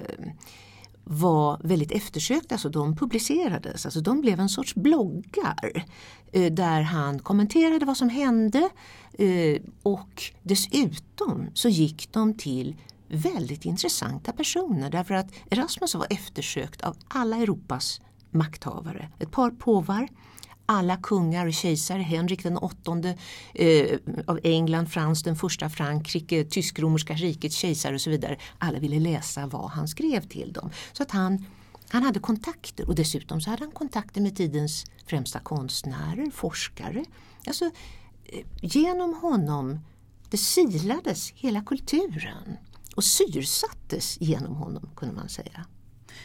var 1.04 1.60
väldigt 1.64 1.92
eftersökta, 1.92 2.56
alltså 2.56 2.70
de 2.70 2.96
publicerades, 2.96 3.86
alltså 3.86 4.02
de 4.02 4.22
blev 4.22 4.40
en 4.40 4.50
sorts 4.50 4.76
bloggar 4.76 5.86
eh, 6.32 6.52
där 6.54 6.82
han 6.82 7.20
kommenterade 7.20 7.86
vad 7.86 7.98
som 7.98 8.10
hände 8.10 8.70
eh, 9.14 9.62
och 9.84 10.24
dessutom 10.44 11.48
så 11.54 11.70
gick 11.70 12.10
de 12.12 12.34
till 12.34 12.76
väldigt 13.10 13.66
intressanta 13.66 14.32
personer 14.32 14.90
därför 14.90 15.14
att 15.14 15.32
Erasmus 15.50 15.96
var 15.96 16.08
eftersökt 16.10 16.82
av 16.82 16.98
alla 17.08 17.38
Europas 17.38 18.02
makthavare. 18.32 19.10
Ett 19.20 19.32
par 19.32 19.52
påvar, 19.52 20.08
alla 20.66 20.98
kungar 20.98 21.46
och 21.48 21.54
kejsare, 21.54 22.02
Henrik 22.02 22.44
den 22.44 22.58
åttonde 22.58 23.18
eh, 23.54 24.00
av 24.28 24.40
England, 24.44 24.88
Frans 24.88 25.24
den 25.24 25.36
första 25.36 25.70
Frankrike, 25.70 26.46
tysk-romerska 26.46 27.14
rikets 27.14 27.56
kejsare 27.56 27.96
och 27.96 28.02
så 28.02 28.10
vidare. 28.10 28.38
Alla 28.58 28.80
ville 28.80 29.00
läsa 29.00 29.48
vad 29.48 29.70
han 29.70 29.88
skrev 29.88 30.28
till 30.28 30.54
dem. 30.54 30.72
Så 30.94 31.04
att 31.04 31.12
han, 31.12 31.46
han 31.90 32.04
hade 32.04 32.20
kontakter 32.20 32.88
och 32.88 32.96
dessutom 32.96 33.42
så 33.42 33.50
hade 33.50 33.64
han 33.64 33.72
kontakter 33.72 34.22
med 34.22 34.36
tidens 34.36 34.86
främsta 35.06 35.40
konstnärer, 35.40 36.32
forskare. 36.32 37.06
Alltså, 37.48 37.66
eh, 38.26 38.46
genom 38.62 39.14
honom 39.14 39.80
det 40.30 40.38
silades 40.38 41.32
hela 41.36 41.62
kulturen 41.62 42.58
och 42.96 43.04
syrsattes 43.04 44.18
genom 44.22 44.56
honom 44.56 44.90
kunde 44.96 45.16
man 45.16 45.30
säga. 45.30 45.66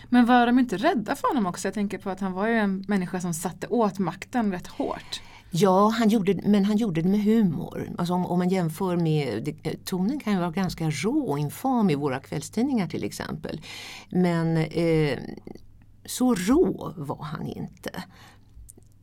Men 0.08 0.26
var 0.26 0.46
de 0.46 0.58
inte 0.58 0.76
rädda 0.76 1.16
för 1.16 1.28
honom 1.28 1.46
också? 1.46 1.68
Jag 1.68 1.74
tänker 1.74 1.98
på 1.98 2.10
att 2.10 2.20
han 2.20 2.32
var 2.32 2.46
ju 2.46 2.58
en 2.58 2.84
människa 2.88 3.20
som 3.20 3.34
satte 3.34 3.66
åt 3.66 3.98
makten 3.98 4.52
rätt 4.52 4.66
hårt. 4.66 5.20
Ja, 5.50 5.88
han 5.88 6.08
gjorde, 6.08 6.40
men 6.44 6.64
han 6.64 6.76
gjorde 6.76 7.02
det 7.02 7.08
med 7.08 7.24
humor. 7.24 7.90
Alltså 7.98 8.14
om, 8.14 8.26
om 8.26 8.38
man 8.38 8.48
jämför 8.48 8.96
med, 8.96 9.44
det, 9.62 9.84
tonen 9.84 10.20
kan 10.20 10.32
ju 10.32 10.38
vara 10.38 10.50
ganska 10.50 10.90
rå 10.90 11.18
och 11.18 11.38
infam 11.38 11.90
i 11.90 11.94
våra 11.94 12.20
kvällstidningar 12.20 12.88
till 12.88 13.04
exempel. 13.04 13.60
Men 14.10 14.56
eh, 14.56 15.18
så 16.04 16.34
rå 16.34 16.94
var 16.96 17.22
han 17.22 17.46
inte. 17.46 17.90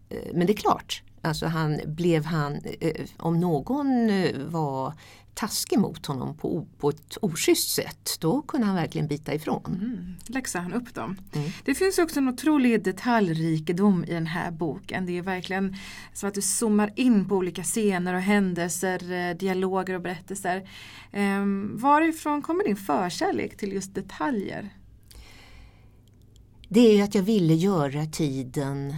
Eh, 0.09 0.31
men 0.33 0.47
det 0.47 0.53
är 0.53 0.57
klart, 0.57 1.03
alltså 1.21 1.45
han, 1.45 1.79
blev 1.85 2.25
han, 2.25 2.59
eh, 2.79 3.05
om 3.17 3.39
någon 3.39 4.09
eh, 4.09 4.37
var 4.37 4.93
taskig 5.33 5.79
mot 5.79 6.05
honom 6.05 6.37
på, 6.37 6.67
på 6.77 6.89
ett 6.89 7.17
oschysst 7.21 7.69
sätt, 7.69 8.17
då 8.19 8.41
kunde 8.41 8.67
han 8.67 8.75
verkligen 8.75 9.07
bita 9.07 9.33
ifrån. 9.33 9.65
Mm. 9.65 10.15
Läxade 10.25 10.63
han 10.63 10.73
upp 10.73 10.93
dem. 10.93 11.17
Mm. 11.33 11.49
Det 11.65 11.75
finns 11.75 11.97
också 11.97 12.19
en 12.19 12.27
otrolig 12.27 12.83
detaljrikedom 12.83 14.03
i 14.03 14.13
den 14.13 14.27
här 14.27 14.51
boken. 14.51 15.05
Det 15.05 15.17
är 15.17 15.21
verkligen 15.21 15.75
så 16.13 16.27
att 16.27 16.33
du 16.33 16.41
zoomar 16.41 16.93
in 16.95 17.27
på 17.27 17.35
olika 17.35 17.63
scener 17.63 18.13
och 18.13 18.21
händelser, 18.21 19.11
eh, 19.11 19.37
dialoger 19.37 19.93
och 19.93 20.01
berättelser. 20.01 20.69
Ehm, 21.11 21.77
varifrån 21.77 22.41
kommer 22.41 22.63
din 22.63 22.75
förkärlek 22.75 23.57
till 23.57 23.73
just 23.73 23.95
detaljer? 23.95 24.69
Det 26.69 26.99
är 26.99 27.03
att 27.03 27.15
jag 27.15 27.23
ville 27.23 27.53
göra 27.53 28.05
tiden 28.05 28.95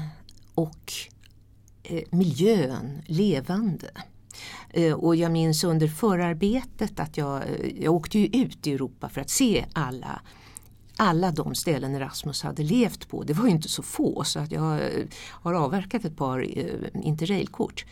och 0.56 0.94
eh, 1.84 2.04
miljön 2.10 3.02
levande. 3.06 3.92
Eh, 4.70 4.94
och 4.94 5.16
jag 5.16 5.32
minns 5.32 5.64
under 5.64 5.88
förarbetet 5.88 7.00
att 7.00 7.18
jag, 7.18 7.36
eh, 7.38 7.84
jag 7.84 7.94
åkte 7.94 8.20
ju 8.20 8.26
ut 8.26 8.68
i 8.68 8.74
Europa 8.74 9.10
för 9.10 9.22
att 9.22 9.30
se 9.30 9.66
alla 9.74 10.22
alla 10.98 11.32
de 11.32 11.56
ställen 11.56 11.96
Erasmus 11.96 12.44
hade 12.44 12.64
levt 12.64 13.10
på. 13.10 13.24
Det 13.24 13.34
var 13.34 13.46
ju 13.46 13.52
inte 13.52 13.70
så 13.70 13.84
få 13.84 14.24
så 14.24 14.40
att 14.40 14.52
jag 14.52 14.74
eh, 14.74 15.06
har 15.30 15.54
avverkat 15.54 16.06
ett 16.06 16.18
par 16.18 16.46
interrailkort. 17.04 17.86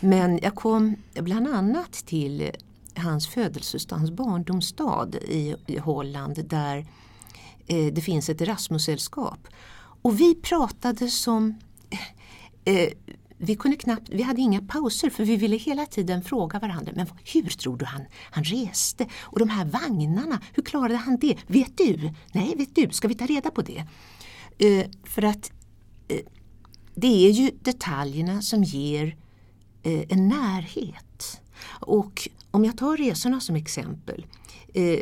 Men 0.00 0.38
jag 0.42 0.54
kom 0.54 0.96
bland 1.14 1.48
annat 1.48 1.92
till 1.92 2.50
hans 2.94 3.28
födelsestad, 3.28 3.96
hans 3.98 4.10
barndomsstad 4.10 5.14
i, 5.14 5.54
i 5.66 5.78
Holland 5.78 6.44
där 6.48 6.86
eh, 7.66 7.92
det 7.92 8.00
finns 8.00 8.28
ett 8.28 8.40
Erasmus-sällskap. 8.40 9.48
Och 10.02 10.20
vi 10.20 10.34
pratade 10.34 11.08
som 11.08 11.54
eh, 12.64 12.88
vi, 13.38 13.56
kunde 13.56 13.76
knappt, 13.76 14.08
vi 14.08 14.22
hade 14.22 14.40
inga 14.40 14.62
pauser 14.62 15.10
för 15.10 15.24
vi 15.24 15.36
ville 15.36 15.56
hela 15.56 15.86
tiden 15.86 16.22
fråga 16.22 16.58
varandra. 16.58 16.92
Men 16.96 17.06
hur 17.24 17.42
tror 17.42 17.76
du 17.76 17.84
han, 17.84 18.04
han 18.30 18.44
reste? 18.44 19.06
Och 19.20 19.38
de 19.38 19.48
här 19.48 19.64
vagnarna, 19.64 20.40
hur 20.52 20.62
klarade 20.62 20.96
han 20.96 21.18
det? 21.20 21.36
Vet 21.46 21.78
du? 21.78 22.12
Nej, 22.32 22.54
vet 22.56 22.74
du? 22.74 22.90
Ska 22.90 23.08
vi 23.08 23.14
ta 23.14 23.26
reda 23.26 23.50
på 23.50 23.62
det? 23.62 23.84
Eh, 24.58 24.86
för 25.04 25.22
att 25.22 25.52
eh, 26.08 26.20
det 26.94 27.26
är 27.26 27.30
ju 27.30 27.50
detaljerna 27.62 28.42
som 28.42 28.64
ger 28.64 29.16
eh, 29.82 30.04
en 30.08 30.28
närhet. 30.28 31.40
Och 31.80 32.28
om 32.50 32.64
jag 32.64 32.76
tar 32.76 32.96
resorna 32.96 33.40
som 33.40 33.56
exempel. 33.56 34.26
Eh, 34.74 35.00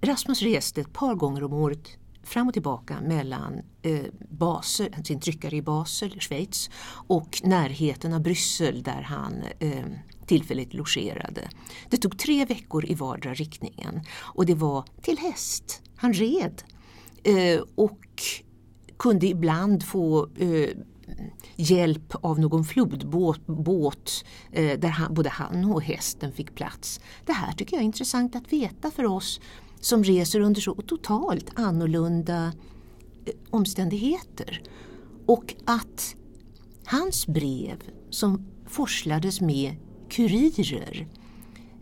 Rasmus 0.00 0.42
reste 0.42 0.80
ett 0.80 0.92
par 0.92 1.14
gånger 1.14 1.44
om 1.44 1.52
året 1.52 1.88
fram 2.30 2.48
och 2.48 2.52
tillbaka 2.52 3.00
mellan 3.00 3.62
eh, 3.82 4.04
Basel, 4.28 4.94
sin 5.04 5.20
tryckare 5.20 5.56
i 5.56 5.62
Basel, 5.62 6.20
Schweiz 6.20 6.70
och 7.06 7.40
närheten 7.44 8.12
av 8.12 8.22
Bryssel 8.22 8.82
där 8.82 9.02
han 9.02 9.44
eh, 9.58 9.84
tillfälligt 10.26 10.74
logerade. 10.74 11.48
Det 11.88 11.96
tog 11.96 12.18
tre 12.18 12.44
veckor 12.44 12.84
i 12.86 12.94
vardera 12.94 13.34
riktningen 13.34 14.00
och 14.18 14.46
det 14.46 14.54
var 14.54 14.84
till 15.02 15.18
häst. 15.18 15.82
Han 15.96 16.12
red 16.12 16.62
eh, 17.22 17.60
och 17.74 18.22
kunde 18.96 19.26
ibland 19.26 19.84
få 19.84 20.28
eh, 20.36 20.68
hjälp 21.56 22.14
av 22.14 22.40
någon 22.40 22.64
flodbåt 22.64 23.46
båt, 23.46 24.24
eh, 24.52 24.78
där 24.78 24.88
han, 24.88 25.14
både 25.14 25.28
han 25.28 25.64
och 25.64 25.82
hästen 25.82 26.32
fick 26.32 26.54
plats. 26.54 27.00
Det 27.26 27.32
här 27.32 27.52
tycker 27.52 27.76
jag 27.76 27.80
är 27.80 27.86
intressant 27.86 28.36
att 28.36 28.52
veta 28.52 28.90
för 28.90 29.04
oss 29.04 29.40
som 29.80 30.04
reser 30.04 30.40
under 30.40 30.60
så 30.60 30.74
totalt 30.74 31.50
annorlunda 31.54 32.52
eh, 33.24 33.34
omständigheter. 33.50 34.62
Och 35.26 35.54
att 35.64 36.14
hans 36.84 37.26
brev 37.26 37.76
som 38.10 38.46
forslades 38.66 39.40
med 39.40 39.76
kurirer 40.10 41.08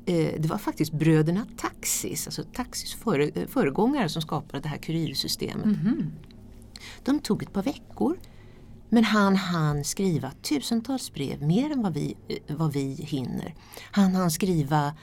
eh, 0.06 0.40
det 0.40 0.48
var 0.48 0.58
faktiskt 0.58 0.92
bröderna 0.92 1.46
Taxis, 1.56 2.26
alltså 2.26 2.42
Taxis 2.42 2.94
före, 2.94 3.24
eh, 3.24 3.46
föregångare 3.46 4.08
som 4.08 4.22
skapade 4.22 4.62
det 4.62 4.68
här 4.68 4.78
kurirsystemet. 4.78 5.78
De 7.04 7.20
tog 7.20 7.42
ett 7.42 7.52
par 7.52 7.62
veckor 7.62 8.18
men 8.90 9.04
han 9.04 9.36
hann 9.36 9.84
skriva 9.84 10.30
tusentals 10.30 11.12
brev, 11.12 11.42
mer 11.42 11.70
än 11.70 11.82
vad 11.82 11.94
vi, 11.94 12.16
vad 12.48 12.72
vi 12.72 12.94
hinner. 12.94 13.54
Han 13.90 14.14
hann 14.14 14.30
skriva 14.30 14.94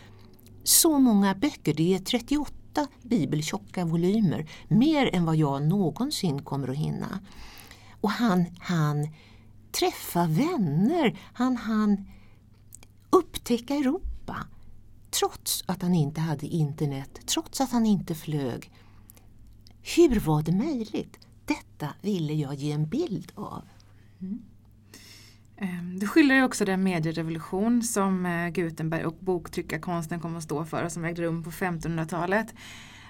så 0.64 1.00
många 1.00 1.36
böcker, 1.36 1.74
det 1.74 1.96
är 1.96 2.00
38 2.00 2.65
bibeltjocka 3.02 3.86
volymer, 3.86 4.50
mer 4.68 5.16
än 5.16 5.26
vad 5.26 5.36
jag 5.36 5.68
någonsin 5.68 6.42
kommer 6.42 6.68
att 6.68 6.78
hinna. 6.78 7.20
Och 8.02 8.12
han 8.12 8.46
han 8.60 9.10
träffa 9.72 10.28
vänner, 10.28 11.20
han 11.34 11.58
han 11.58 12.06
upptäcka 13.10 13.76
Europa. 13.76 14.38
Trots 15.20 15.64
att 15.68 15.82
han 15.82 15.96
inte 15.96 16.22
hade 16.22 16.48
internet, 16.48 17.20
trots 17.26 17.62
att 17.62 17.72
han 17.72 17.86
inte 17.86 18.16
flög. 18.16 18.72
Hur 19.96 20.20
var 20.20 20.44
det 20.44 20.52
möjligt? 20.52 21.20
Detta 21.46 21.90
ville 22.02 22.34
jag 22.34 22.56
ge 22.56 22.72
en 22.72 22.88
bild 22.88 23.32
av. 23.36 23.64
Mm. 24.22 24.42
Ehm, 25.58 26.00
du 26.00 26.08
skildrar 26.08 26.36
ju 26.36 26.44
också 26.44 26.66
den 26.66 26.84
medierevolution 26.84 27.84
som 27.84 28.26
eh, 28.26 28.50
Gutenberg 28.50 29.06
och 29.06 29.16
boktryckarkonsten 29.20 30.20
kom 30.20 30.36
att 30.36 30.44
stå 30.44 30.66
för 30.66 30.84
och 30.84 30.92
som 30.92 31.06
ägde 31.06 31.22
rum 31.22 31.44
på 31.44 31.52
1500-talet. 31.52 32.54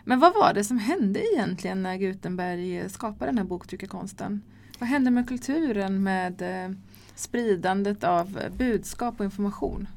Men 0.04 0.20
vad 0.20 0.34
var 0.34 0.54
det 0.54 0.64
som 0.64 0.78
hände 0.78 1.34
egentligen 1.34 1.84
när 1.84 1.98
Gutenberg 1.98 2.78
eh, 2.78 2.88
skapade 2.88 3.32
den 3.32 3.38
här 3.38 3.46
boktryckarkonsten? 3.46 4.42
Vad 4.80 4.90
hände 4.90 5.12
med 5.12 5.28
kulturen, 5.28 6.04
med 6.04 6.42
eh, 6.42 6.76
spridandet 7.16 8.04
av 8.04 8.40
budskap 8.58 9.20
och 9.20 9.26
information? 9.26 9.88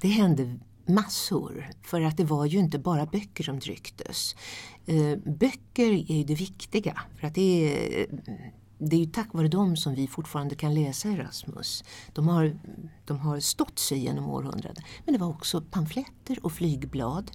Det 0.00 0.08
hände 0.08 0.58
massor, 0.86 1.70
för 1.82 2.00
att 2.00 2.16
det 2.16 2.24
var 2.24 2.46
ju 2.46 2.58
inte 2.58 2.78
bara 2.78 3.06
böcker 3.06 3.44
som 3.44 3.60
trycktes. 3.60 4.36
Böcker 5.24 5.90
är 6.10 6.16
ju 6.16 6.24
det 6.24 6.34
viktiga, 6.34 7.00
för 7.16 7.26
att 7.26 7.34
det 7.34 7.74
är, 8.02 8.06
det 8.80 8.96
är 8.96 9.00
ju 9.00 9.06
tack 9.06 9.34
vare 9.34 9.48
dem 9.48 9.76
som 9.76 9.94
vi 9.94 10.06
fortfarande 10.06 10.54
kan 10.54 10.74
läsa 10.74 11.08
Erasmus. 11.08 11.84
De 12.12 12.28
har, 12.28 12.58
de 13.04 13.18
har 13.18 13.40
stått 13.40 13.78
sig 13.78 13.98
genom 13.98 14.28
århundraden. 14.28 14.84
Men 15.04 15.12
det 15.14 15.20
var 15.20 15.28
också 15.28 15.60
pamfletter 15.60 16.44
och 16.44 16.52
flygblad 16.52 17.30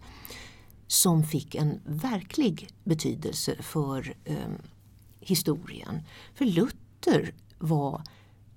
som 0.88 1.24
fick 1.24 1.56
en 1.56 1.82
verklig 1.86 2.70
betydelse 2.84 3.56
för 3.62 4.16
eh, 4.24 4.36
historien. 5.20 6.02
För 6.34 6.46
Luther 6.46 7.34
var 7.58 8.04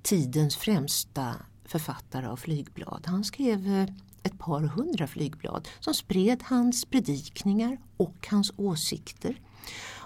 tidens 0.03 0.57
främsta 0.57 1.35
författare 1.65 2.27
av 2.27 2.37
flygblad. 2.37 3.03
Han 3.07 3.25
skrev 3.25 3.67
eh, 3.67 3.89
ett 4.23 4.39
par 4.39 4.61
hundra 4.61 5.07
flygblad 5.07 5.69
som 5.81 5.95
spred 5.95 6.43
hans 6.45 6.85
predikningar 6.85 7.79
och 7.97 8.27
hans 8.31 8.53
åsikter. 8.57 9.41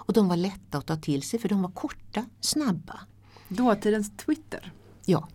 Och 0.05 0.13
de 0.13 0.27
var 0.27 0.35
lätta 0.35 0.77
att 0.77 0.85
ta 0.85 0.95
till 0.95 1.23
sig 1.23 1.39
för 1.39 1.49
de 1.49 1.61
var 1.61 1.71
korta, 1.71 2.25
snabba. 2.39 2.99
Dåtidens 3.47 4.11
Twitter. 4.17 4.71
Ja. 5.05 5.27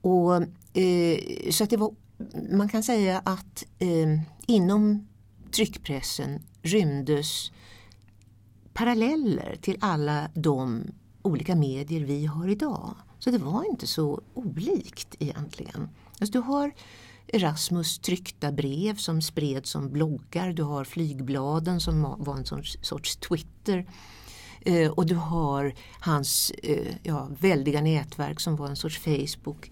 Och, 0.00 0.34
eh, 0.78 1.50
så 1.50 1.64
att 1.64 1.70
det 1.70 1.76
var, 1.76 1.94
man 2.50 2.68
kan 2.68 2.82
säga 2.82 3.22
att 3.24 3.64
eh, 3.78 4.20
inom 4.46 5.08
tryckpressen 5.50 6.42
rymdes 6.62 7.52
paralleller 8.72 9.56
till 9.60 9.76
alla 9.80 10.30
de 10.34 10.82
olika 11.22 11.56
medier 11.56 12.00
vi 12.00 12.26
har 12.26 12.48
idag. 12.48 12.94
Så 13.18 13.30
det 13.30 13.38
var 13.38 13.70
inte 13.70 13.86
så 13.86 14.20
olikt 14.34 15.14
egentligen. 15.18 15.88
Alltså 16.20 16.32
du 16.32 16.38
har 16.38 16.72
Erasmus 17.32 17.98
tryckta 17.98 18.52
brev 18.52 18.96
som 18.96 19.22
spreds 19.22 19.70
som 19.70 19.90
bloggar, 19.92 20.52
du 20.52 20.62
har 20.62 20.84
flygbladen 20.84 21.80
som 21.80 22.02
var 22.18 22.36
en 22.36 22.44
sorts, 22.44 22.78
sorts 22.82 23.16
Twitter 23.16 23.86
eh, 24.60 24.90
och 24.90 25.06
du 25.06 25.14
har 25.14 25.74
hans 26.00 26.50
eh, 26.50 26.94
ja, 27.02 27.28
väldiga 27.40 27.80
nätverk 27.80 28.40
som 28.40 28.56
var 28.56 28.68
en 28.68 28.76
sorts 28.76 28.98
Facebook. 28.98 29.70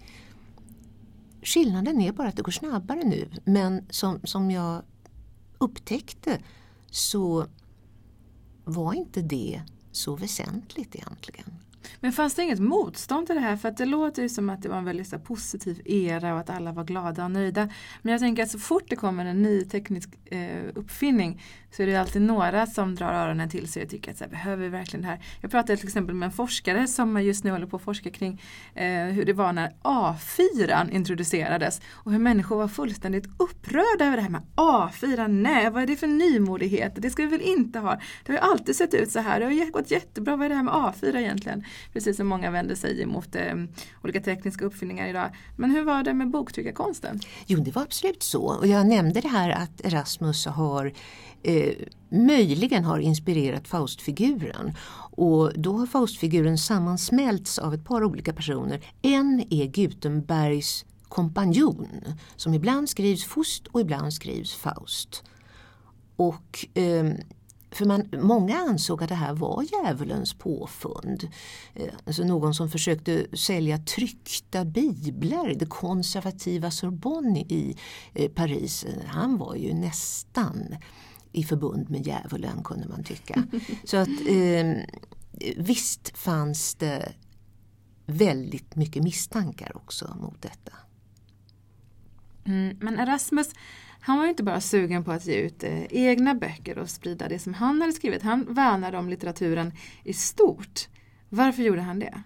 Skillnaden 1.43 2.01
är 2.01 2.11
bara 2.11 2.27
att 2.27 2.35
det 2.35 2.43
går 2.43 2.51
snabbare 2.51 3.03
nu 3.03 3.29
men 3.45 3.85
som, 3.89 4.19
som 4.23 4.51
jag 4.51 4.81
upptäckte 5.57 6.39
så 6.91 7.45
var 8.63 8.93
inte 8.93 9.21
det 9.21 9.61
så 9.91 10.15
väsentligt 10.15 10.95
egentligen. 10.95 11.59
Men 11.99 12.11
fanns 12.11 12.33
det 12.33 12.43
inget 12.43 12.59
motstånd 12.59 13.27
till 13.27 13.35
det 13.35 13.41
här? 13.41 13.57
För 13.57 13.69
att 13.69 13.77
det 13.77 13.85
låter 13.85 14.21
ju 14.21 14.29
som 14.29 14.49
att 14.49 14.61
det 14.61 14.69
var 14.69 14.77
en 14.77 14.85
väldigt 14.85 15.07
så 15.07 15.19
positiv 15.19 15.81
era 15.85 16.33
och 16.33 16.39
att 16.39 16.49
alla 16.49 16.71
var 16.71 16.83
glada 16.83 17.23
och 17.23 17.31
nöjda. 17.31 17.69
Men 18.01 18.11
jag 18.11 18.21
tänker 18.21 18.43
att 18.43 18.51
så 18.51 18.59
fort 18.59 18.83
det 18.87 18.95
kommer 18.95 19.25
en 19.25 19.41
ny 19.41 19.65
teknisk 19.65 20.09
eh, 20.25 20.63
uppfinning 20.75 21.41
så 21.71 21.83
är 21.83 21.87
det 21.87 21.95
alltid 21.95 22.21
några 22.21 22.67
som 22.67 22.95
drar 22.95 23.13
öronen 23.13 23.49
till 23.49 23.67
sig 23.67 23.83
och 23.83 23.89
tycker 23.89 24.11
att 24.11 24.17
så 24.17 24.23
här, 24.23 24.31
behöver 24.31 24.63
vi 24.63 24.69
verkligen 24.69 25.01
det 25.01 25.07
här? 25.07 25.19
Jag 25.41 25.51
pratade 25.51 25.77
till 25.77 25.87
exempel 25.87 26.15
med 26.15 26.25
en 26.25 26.31
forskare 26.31 26.87
som 26.87 27.23
just 27.23 27.43
nu 27.43 27.51
håller 27.51 27.67
på 27.67 27.75
att 27.75 27.81
forska 27.81 28.09
kring 28.09 28.41
eh, 28.75 29.05
hur 29.05 29.25
det 29.25 29.33
var 29.33 29.53
när 29.53 29.73
A4 29.83 30.91
introducerades 30.91 31.81
och 31.91 32.11
hur 32.11 32.19
människor 32.19 32.57
var 32.57 32.67
fullständigt 32.67 33.25
upprörda 33.37 34.05
över 34.05 34.15
det 34.15 34.23
här 34.23 34.29
med 34.29 34.41
A4. 34.55 35.27
Nej, 35.27 35.69
vad 35.69 35.83
är 35.83 35.87
det 35.87 35.95
för 35.95 36.07
nymodighet? 36.07 36.93
Det 36.95 37.09
ska 37.09 37.23
vi 37.23 37.29
väl 37.29 37.41
inte 37.41 37.79
ha? 37.79 37.99
Det 38.25 38.33
har 38.33 38.39
ju 38.39 38.51
alltid 38.51 38.75
sett 38.75 38.93
ut 38.93 39.11
så 39.11 39.19
här. 39.19 39.39
Det 39.39 39.45
har 39.45 39.71
gått 39.71 39.91
jättebra. 39.91 40.35
Vad 40.35 40.45
är 40.45 40.49
det 40.49 40.55
här 40.55 40.63
med 40.63 40.73
A4 40.73 41.17
egentligen? 41.17 41.63
Precis 41.93 42.17
som 42.17 42.27
många 42.27 42.51
vänder 42.51 42.75
sig 42.75 43.01
emot 43.01 43.35
eh, 43.35 43.55
olika 44.03 44.21
tekniska 44.21 44.65
uppfinningar 44.65 45.07
idag. 45.07 45.35
Men 45.55 45.71
hur 45.71 45.83
var 45.83 46.03
det 46.03 46.13
med 46.13 46.29
boktryckarkonsten? 46.29 47.19
Jo, 47.45 47.59
det 47.59 47.75
var 47.75 47.81
absolut 47.81 48.23
så. 48.23 48.41
Och 48.41 48.67
jag 48.67 48.87
nämnde 48.87 49.21
det 49.21 49.27
här 49.27 49.49
att 49.49 49.85
Erasmus 49.85 50.45
har 50.45 50.93
eh, 51.43 51.73
möjligen 52.09 52.83
har 52.83 52.99
inspirerat 52.99 53.67
Faustfiguren. 53.67 54.73
Och 55.11 55.51
då 55.55 55.77
har 55.77 55.85
Faustfiguren 55.85 56.57
sammansmälts 56.57 57.59
av 57.59 57.73
ett 57.73 57.85
par 57.85 58.03
olika 58.03 58.33
personer. 58.33 58.81
En 59.01 59.43
är 59.49 59.65
Gutenbergs 59.65 60.85
kompanjon 61.03 61.87
som 62.35 62.53
ibland 62.53 62.89
skrivs 62.89 63.23
Fust 63.23 63.67
och 63.67 63.81
ibland 63.81 64.13
skrivs 64.13 64.53
Faust. 64.53 65.23
Och 66.15 66.67
eh, 66.73 67.13
för 67.71 67.85
man, 67.85 68.09
många 68.13 68.57
ansåg 68.57 69.03
att 69.03 69.09
det 69.09 69.15
här 69.15 69.33
var 69.33 69.65
djävulens 69.71 70.33
påfund. 70.33 71.27
Eh, 71.73 71.93
alltså 72.05 72.23
någon 72.23 72.53
som 72.53 72.69
försökte 72.69 73.37
sälja 73.37 73.77
tryckta 73.77 74.65
biblar, 74.65 75.53
det 75.59 75.65
konservativa 75.65 76.71
Sorbonne 76.71 77.39
i 77.39 77.77
eh, 78.13 78.31
Paris. 78.31 78.85
Han 79.05 79.37
var 79.37 79.55
ju 79.55 79.73
nästan 79.73 80.75
i 81.31 81.43
förbund 81.43 81.89
med 81.89 82.07
djävulen 82.07 82.63
kunde 82.63 82.87
man 82.87 83.03
tycka. 83.03 83.43
Så 83.83 83.97
att 83.97 84.09
eh, 84.27 84.75
visst 85.57 86.17
fanns 86.17 86.75
det 86.75 87.13
väldigt 88.05 88.75
mycket 88.75 89.03
misstankar 89.03 89.77
också 89.77 90.17
mot 90.21 90.41
detta. 90.41 90.73
Mm, 92.45 92.77
men 92.81 92.99
Erasmus 92.99 93.49
han 94.03 94.17
var 94.17 94.23
ju 94.23 94.29
inte 94.29 94.43
bara 94.43 94.61
sugen 94.61 95.03
på 95.03 95.11
att 95.11 95.25
ge 95.25 95.35
ut 95.35 95.63
eh, 95.63 95.83
egna 95.89 96.35
böcker 96.35 96.77
och 96.77 96.89
sprida 96.89 97.27
det 97.27 97.39
som 97.39 97.53
han 97.53 97.81
hade 97.81 97.93
skrivit. 97.93 98.23
Han 98.23 98.53
värnade 98.53 98.97
om 98.97 99.09
litteraturen 99.09 99.73
i 100.03 100.13
stort. 100.13 100.87
Varför 101.29 101.63
gjorde 101.63 101.81
han 101.81 101.99
det? 101.99 102.23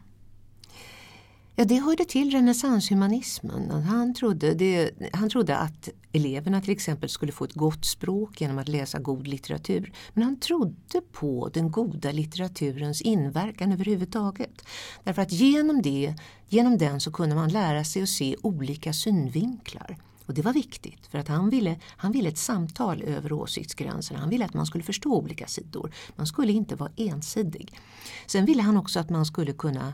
Ja, 1.58 1.66
det 1.66 1.76
hörde 1.76 2.06
till 2.06 2.32
renässanshumanismen. 2.32 3.72
Han 3.72 4.14
trodde, 4.14 4.54
det, 4.54 4.92
han 5.14 5.30
trodde 5.30 5.58
att 5.58 5.90
eleverna 6.12 6.62
till 6.62 6.72
exempel 6.72 7.10
skulle 7.10 7.32
få 7.32 7.44
ett 7.44 7.54
gott 7.54 7.86
språk 7.86 8.42
genom 8.42 8.58
att 8.58 8.68
läsa 8.68 9.00
god 9.00 9.28
litteratur. 9.28 9.94
Men 10.14 10.24
han 10.24 10.40
trodde 10.40 11.02
på 11.12 11.50
den 11.54 11.72
goda 11.72 12.12
litteraturens 12.12 13.02
inverkan 13.02 13.72
överhuvudtaget. 13.72 14.66
Därför 15.04 15.22
att 15.22 15.32
genom, 15.32 15.82
det, 15.82 16.16
genom 16.50 16.78
den 16.78 17.02
så 17.02 17.12
kunde 17.12 17.36
man 17.36 17.50
lära 17.50 17.84
sig 17.84 18.04
att 18.04 18.10
se 18.10 18.36
olika 18.42 18.94
synvinklar. 18.94 19.98
Och 20.26 20.34
det 20.34 20.42
var 20.42 20.54
viktigt 20.54 21.08
för 21.08 21.18
att 21.18 21.28
han 21.28 21.50
ville, 21.50 21.80
han 21.98 22.12
ville 22.12 22.30
ett 22.30 22.38
samtal 22.38 23.02
över 23.02 23.34
åsiktsgränserna. 23.34 24.20
Han 24.20 24.30
ville 24.30 24.46
att 24.46 24.54
man 24.54 24.66
skulle 24.66 24.84
förstå 24.84 25.16
olika 25.16 25.48
sidor. 25.48 25.94
Man 26.16 26.28
skulle 26.28 26.54
inte 26.54 26.76
vara 26.76 26.92
ensidig. 26.96 27.80
Sen 28.26 28.46
ville 28.46 28.62
han 28.62 28.78
också 28.78 29.00
att 29.00 29.10
man 29.10 29.26
skulle 29.26 29.54
kunna 29.54 29.94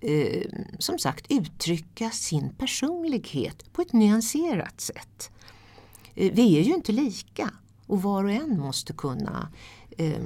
eh, 0.00 0.50
som 0.78 0.98
sagt 0.98 1.26
uttrycka 1.28 2.10
sin 2.10 2.50
personlighet 2.50 3.72
på 3.72 3.82
ett 3.82 3.92
nyanserat 3.92 4.80
sätt. 4.80 5.30
Eh, 6.14 6.32
vi 6.32 6.58
är 6.58 6.62
ju 6.62 6.74
inte 6.74 6.92
lika 6.92 7.50
och 7.86 8.02
var 8.02 8.24
och 8.24 8.30
en 8.30 8.58
måste 8.58 8.92
kunna, 8.92 9.48
eh, 9.98 10.22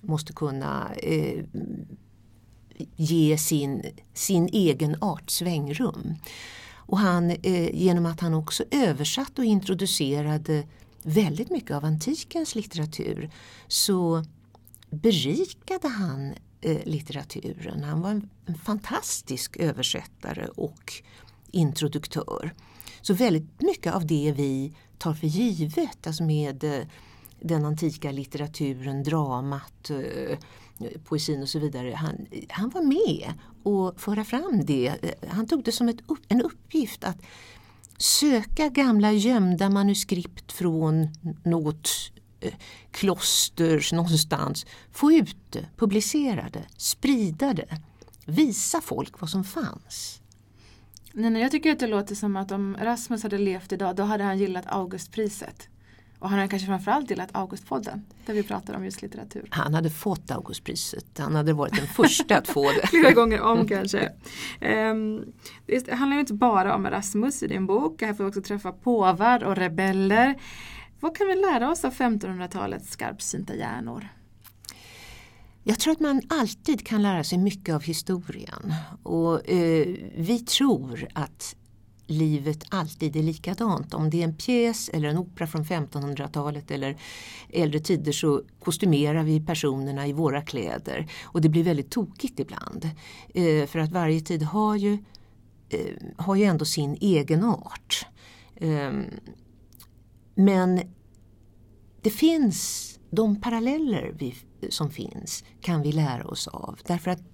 måste 0.00 0.32
kunna 0.32 0.94
eh, 0.94 1.44
ge 2.96 3.38
sin, 3.38 3.82
sin 4.14 4.48
egen 4.52 4.96
art 5.00 5.30
svängrum. 5.30 6.14
Och 6.86 6.98
han, 6.98 7.30
eh, 7.30 7.74
genom 7.74 8.06
att 8.06 8.20
han 8.20 8.34
också 8.34 8.64
översatte 8.70 9.40
och 9.40 9.44
introducerade 9.44 10.66
väldigt 11.02 11.50
mycket 11.50 11.70
av 11.70 11.84
antikens 11.84 12.54
litteratur 12.54 13.30
så 13.68 14.24
berikade 14.90 15.88
han 15.88 16.34
eh, 16.60 16.84
litteraturen. 16.84 17.84
Han 17.84 18.00
var 18.00 18.10
en, 18.10 18.30
en, 18.46 18.54
fantastisk 18.54 19.56
översättare 19.56 20.46
och 20.46 20.92
introduktör. 21.50 22.54
Så 23.02 23.14
väldigt 23.14 23.60
mycket 23.60 23.94
av 23.94 24.06
det 24.06 24.34
vi 24.36 24.76
tar 24.98 25.14
för 25.14 25.26
givet, 25.26 26.06
alltså 26.06 26.22
med 26.22 26.64
eh, 26.64 26.86
den 27.40 27.64
antika 27.64 28.10
litteraturen, 28.10 29.02
dramat, 29.02 29.90
eh, 29.90 30.38
poesin 31.04 31.42
och 31.42 31.48
så 31.48 31.58
vidare. 31.58 31.94
Han, 31.94 32.26
han 32.48 32.70
var 32.70 32.82
med 32.82 33.32
och 33.62 34.00
föra 34.00 34.24
fram 34.24 34.64
det. 34.64 34.94
Han 35.28 35.46
tog 35.46 35.64
det 35.64 35.72
som 35.72 35.88
ett, 35.88 35.98
en 36.28 36.42
uppgift 36.42 37.04
att 37.04 37.16
söka 37.98 38.68
gamla 38.68 39.12
gömda 39.12 39.70
manuskript 39.70 40.52
från 40.52 41.08
något 41.44 41.88
eh, 42.40 42.54
kloster 42.90 43.94
någonstans. 43.94 44.66
Få 44.92 45.12
ut 45.12 45.36
det, 45.50 45.66
publicera 45.76 46.48
det, 46.52 46.64
sprida 46.76 47.54
det, 47.54 47.80
visa 48.26 48.80
folk 48.80 49.20
vad 49.20 49.30
som 49.30 49.44
fanns. 49.44 50.20
Nina, 51.12 51.38
jag 51.38 51.50
tycker 51.50 51.72
att 51.72 51.78
det 51.78 51.86
låter 51.86 52.14
som 52.14 52.36
att 52.36 52.52
om 52.52 52.76
Rasmus 52.80 53.22
hade 53.22 53.38
levt 53.38 53.72
idag 53.72 53.96
då 53.96 54.02
hade 54.02 54.24
han 54.24 54.38
gillat 54.38 54.66
Augustpriset. 54.66 55.68
Och 56.24 56.30
han 56.30 56.38
har 56.38 56.46
kanske 56.46 56.66
framförallt 56.66 57.10
gillat 57.10 57.28
Augustpodden 57.32 58.04
där 58.26 58.34
vi 58.34 58.42
pratar 58.42 58.74
om 58.74 58.84
just 58.84 59.02
litteratur. 59.02 59.48
Han 59.50 59.74
hade 59.74 59.90
fått 59.90 60.30
Augustpriset. 60.30 61.18
Han 61.18 61.34
hade 61.34 61.52
varit 61.52 61.76
den 61.76 61.86
första 61.86 62.38
att 62.38 62.48
få 62.48 62.72
det. 62.72 62.86
Flera 62.88 63.10
gånger 63.10 63.40
om 63.40 63.68
kanske. 63.68 64.12
Um, 64.92 65.32
det 65.66 65.92
handlar 65.92 66.18
inte 66.18 66.34
bara 66.34 66.74
om 66.74 66.86
Erasmus 66.86 67.42
i 67.42 67.46
din 67.46 67.66
bok. 67.66 68.02
Här 68.02 68.14
får 68.14 68.24
vi 68.24 68.30
också 68.30 68.42
träffa 68.42 68.72
påvar 68.72 69.44
och 69.44 69.56
rebeller. 69.56 70.34
Vad 71.00 71.16
kan 71.16 71.26
vi 71.26 71.34
lära 71.34 71.70
oss 71.70 71.84
av 71.84 71.94
1500-talets 71.94 72.90
skarpsynta 72.90 73.54
hjärnor? 73.54 74.08
Jag 75.62 75.78
tror 75.78 75.92
att 75.92 76.00
man 76.00 76.22
alltid 76.28 76.86
kan 76.86 77.02
lära 77.02 77.24
sig 77.24 77.38
mycket 77.38 77.74
av 77.74 77.82
historien. 77.82 78.74
Och 79.02 79.50
eh, 79.50 79.86
Vi 80.16 80.38
tror 80.38 81.08
att 81.12 81.56
livet 82.06 82.64
alltid 82.68 83.16
är 83.16 83.22
likadant. 83.22 83.94
Om 83.94 84.10
det 84.10 84.20
är 84.20 84.24
en 84.24 84.36
pjäs 84.36 84.88
eller 84.88 85.08
en 85.08 85.18
opera 85.18 85.46
från 85.46 85.64
1500-talet 85.64 86.70
eller 86.70 86.96
äldre 87.48 87.80
tider 87.80 88.12
så 88.12 88.42
kostymerar 88.60 89.22
vi 89.22 89.40
personerna 89.40 90.06
i 90.06 90.12
våra 90.12 90.42
kläder. 90.42 91.10
Och 91.24 91.40
det 91.40 91.48
blir 91.48 91.64
väldigt 91.64 91.90
tokigt 91.90 92.40
ibland. 92.40 92.90
Eh, 93.34 93.66
för 93.66 93.78
att 93.78 93.92
varje 93.92 94.20
tid 94.20 94.42
har 94.42 94.76
ju, 94.76 94.98
eh, 95.68 95.94
har 96.16 96.36
ju 96.36 96.44
ändå 96.44 96.64
sin 96.64 96.96
egen 97.00 97.44
art. 97.44 98.06
Eh, 98.56 98.92
men 100.34 100.80
det 102.02 102.10
finns 102.10 102.90
de 103.10 103.40
paralleller 103.40 104.14
vi, 104.18 104.34
som 104.68 104.90
finns 104.90 105.44
kan 105.60 105.82
vi 105.82 105.92
lära 105.92 106.26
oss 106.26 106.48
av. 106.48 106.78
Därför 106.86 107.10
att 107.10 107.33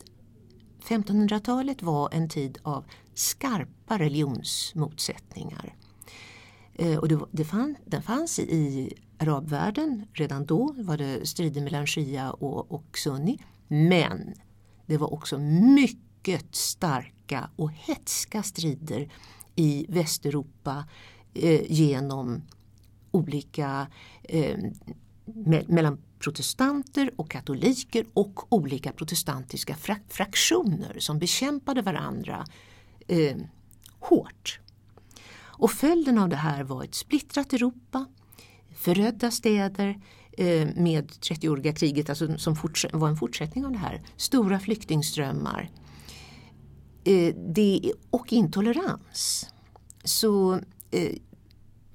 1500-talet 0.82 1.82
var 1.82 2.08
en 2.12 2.28
tid 2.28 2.58
av 2.62 2.84
skarpa 3.14 3.98
religionsmotsättningar. 3.98 5.74
Eh, 6.74 6.98
och 6.98 7.08
det, 7.08 7.20
det 7.30 7.44
fann, 7.44 7.76
den 7.84 8.02
fanns 8.02 8.38
i 8.38 8.94
arabvärlden 9.18 10.06
redan 10.12 10.46
då, 10.46 10.74
var 10.78 10.96
det 10.96 11.28
strider 11.28 11.60
mellan 11.60 11.86
shia 11.86 12.30
och, 12.30 12.72
och 12.72 12.98
sunni. 12.98 13.38
Men 13.68 14.34
det 14.86 14.96
var 14.96 15.12
också 15.12 15.38
mycket 15.38 16.54
starka 16.54 17.50
och 17.56 17.70
hetska 17.70 18.42
strider 18.42 19.12
i 19.56 19.86
Västeuropa 19.88 20.84
eh, 21.34 21.72
genom 21.72 22.42
olika 23.10 23.86
eh, 24.22 24.58
me 25.24 25.62
mellan 25.68 25.98
protestanter 26.20 27.11
och 27.16 27.30
katoliker 27.30 28.06
och 28.14 28.52
olika 28.52 28.92
protestantiska 28.92 29.76
fra 29.76 29.96
fraktioner 30.09 30.96
som 30.98 31.18
bekämpade 31.18 31.83
varandra 31.83 32.44
eh, 33.06 33.37
hårt. 33.98 34.61
Och 35.61 35.70
följden 35.70 36.18
av 36.18 36.28
det 36.28 36.37
här 36.37 36.64
var 36.64 36.85
ett 36.85 36.94
splittrat 36.94 37.52
Europa, 37.52 38.06
förödda 38.74 39.30
städer 39.30 40.00
eh, 40.38 40.68
med 40.76 41.11
30-åriga 41.11 41.72
kriget 41.72 42.09
alltså, 42.09 42.38
som 42.38 42.56
var 42.92 43.09
en 43.09 43.16
fortsättning 43.16 43.64
av 43.64 43.72
det 43.72 43.78
här, 43.78 44.02
stora 44.16 44.61
flyktingströmmar 44.61 45.70
eh, 47.04 47.35
det, 47.37 47.92
och 48.11 48.33
intolerans. 48.33 49.46
Så 50.04 50.61
eh, 50.90 51.16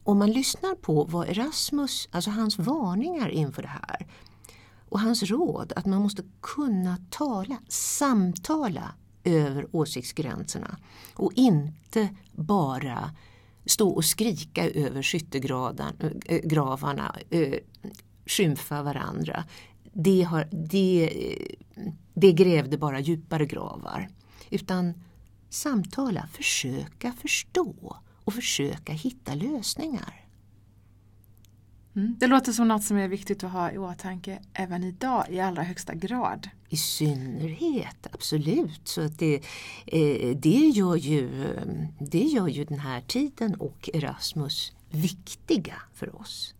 om 0.06 0.20
man 0.20 0.32
lyssnar 0.32 0.76
på 0.76 1.04
vad 1.04 1.30
Erasmus, 1.30 2.10
alltså 2.12 2.32
hans 2.32 2.60
varningar 2.60 3.30
inför 3.30 3.62
det 3.62 3.68
här 3.68 4.08
och 4.90 5.00
hans 5.00 5.24
råd 5.24 5.74
att 5.76 5.86
man 5.86 6.02
måste 6.02 6.24
kunna 6.42 6.98
tala, 7.10 7.58
samtala 7.68 8.92
över 9.24 9.68
åsiktsgränserna 9.72 10.78
och 11.14 11.32
inte 11.36 12.10
bara 12.32 13.12
stå 13.66 13.90
och 13.90 14.06
skrika 14.06 14.70
över 14.70 15.04
skyttegravarna, 15.04 17.16
eh, 17.30 17.42
eh, 17.42 17.60
skymfa 18.26 18.84
varandra. 18.84 19.44
Det, 19.94 20.22
har, 20.22 20.48
det, 20.52 21.10
det 22.14 22.32
grävde 22.32 22.78
bara 22.78 23.00
djupare 23.00 23.46
gravar. 23.46 24.10
Utan 24.50 24.94
samtala, 25.50 26.28
försöka 26.34 27.12
förstå 27.12 27.98
och 28.26 28.34
försöka 28.34 28.94
hitta 28.94 29.36
lösningar. 29.36 30.26
Mm. 31.96 32.16
Det 32.20 32.28
låter 32.28 32.52
som 32.52 32.68
något 32.68 32.84
som 32.84 32.98
är 32.98 33.08
viktigt 33.08 33.44
att 33.44 33.52
ha 33.52 33.72
i 33.72 33.78
åtanke 33.78 34.40
även 34.54 34.84
idag 34.84 35.26
i 35.30 35.40
allra 35.40 35.64
högsta 35.64 35.94
grad. 35.94 36.50
I 36.70 36.78
synnerhet, 36.78 38.08
absolut. 38.12 38.88
Så 38.88 39.02
att 39.02 39.20
det, 39.20 39.36
eh, 39.86 40.38
det, 40.38 40.70
gör 40.70 40.96
ju, 40.96 41.48
det 42.00 42.24
gör 42.24 42.48
ju 42.48 42.66
den 42.66 42.80
här 42.80 43.02
tiden 43.02 43.56
och 43.56 43.90
Erasmus 43.94 44.74
viktiga 44.90 45.76
för 45.94 46.22
oss. 46.22 46.54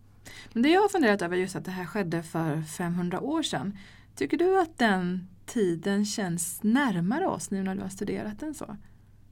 Men 0.52 0.62
det 0.62 0.68
jag 0.68 0.80
har 0.80 0.88
funderat 0.88 1.22
över 1.22 1.36
just 1.36 1.56
att 1.56 1.64
det 1.64 1.70
här 1.70 1.84
skedde 1.84 2.22
för 2.22 2.62
500 2.62 3.20
år 3.20 3.42
sedan. 3.42 3.78
Tycker 4.14 4.36
du 4.36 4.60
att 4.60 4.78
den 4.78 5.28
tiden 5.46 6.06
känns 6.06 6.62
närmare 6.62 7.26
oss 7.26 7.50
nu 7.50 7.62
när 7.62 7.74
du 7.74 7.82
har 7.82 7.88
studerat 7.88 8.40
den 8.40 8.54
så 8.54 8.76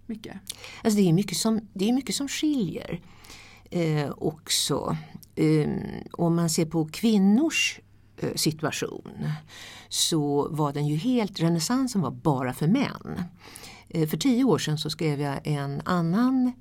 mycket? 0.09 0.37
Alltså 0.83 1.01
det 1.01 1.09
är 1.09 1.13
mycket 1.13 1.37
som, 1.37 1.61
det 1.73 1.89
är 1.89 1.93
mycket 1.93 2.15
som 2.15 2.29
skiljer 2.29 3.01
eh, 3.71 4.11
också. 4.17 4.97
Eh, 5.35 5.69
om 6.13 6.37
man 6.37 6.51
ser 6.51 6.67
på 6.67 6.85
kvinnors 6.85 7.81
eh, 8.17 8.35
situation 8.35 9.25
så 9.89 10.49
var 10.51 10.73
den 10.73 10.87
ju 10.87 10.97
helt, 10.97 11.41
renässansen 11.41 12.01
var 12.01 12.11
bara 12.11 12.53
för 12.53 12.67
män. 12.67 13.23
Eh, 13.89 14.09
för 14.09 14.17
tio 14.17 14.45
år 14.45 14.59
sedan 14.59 14.79
så 14.79 14.91
skrev 14.91 15.21
jag 15.21 15.47
en 15.47 15.83
annan 15.85 16.53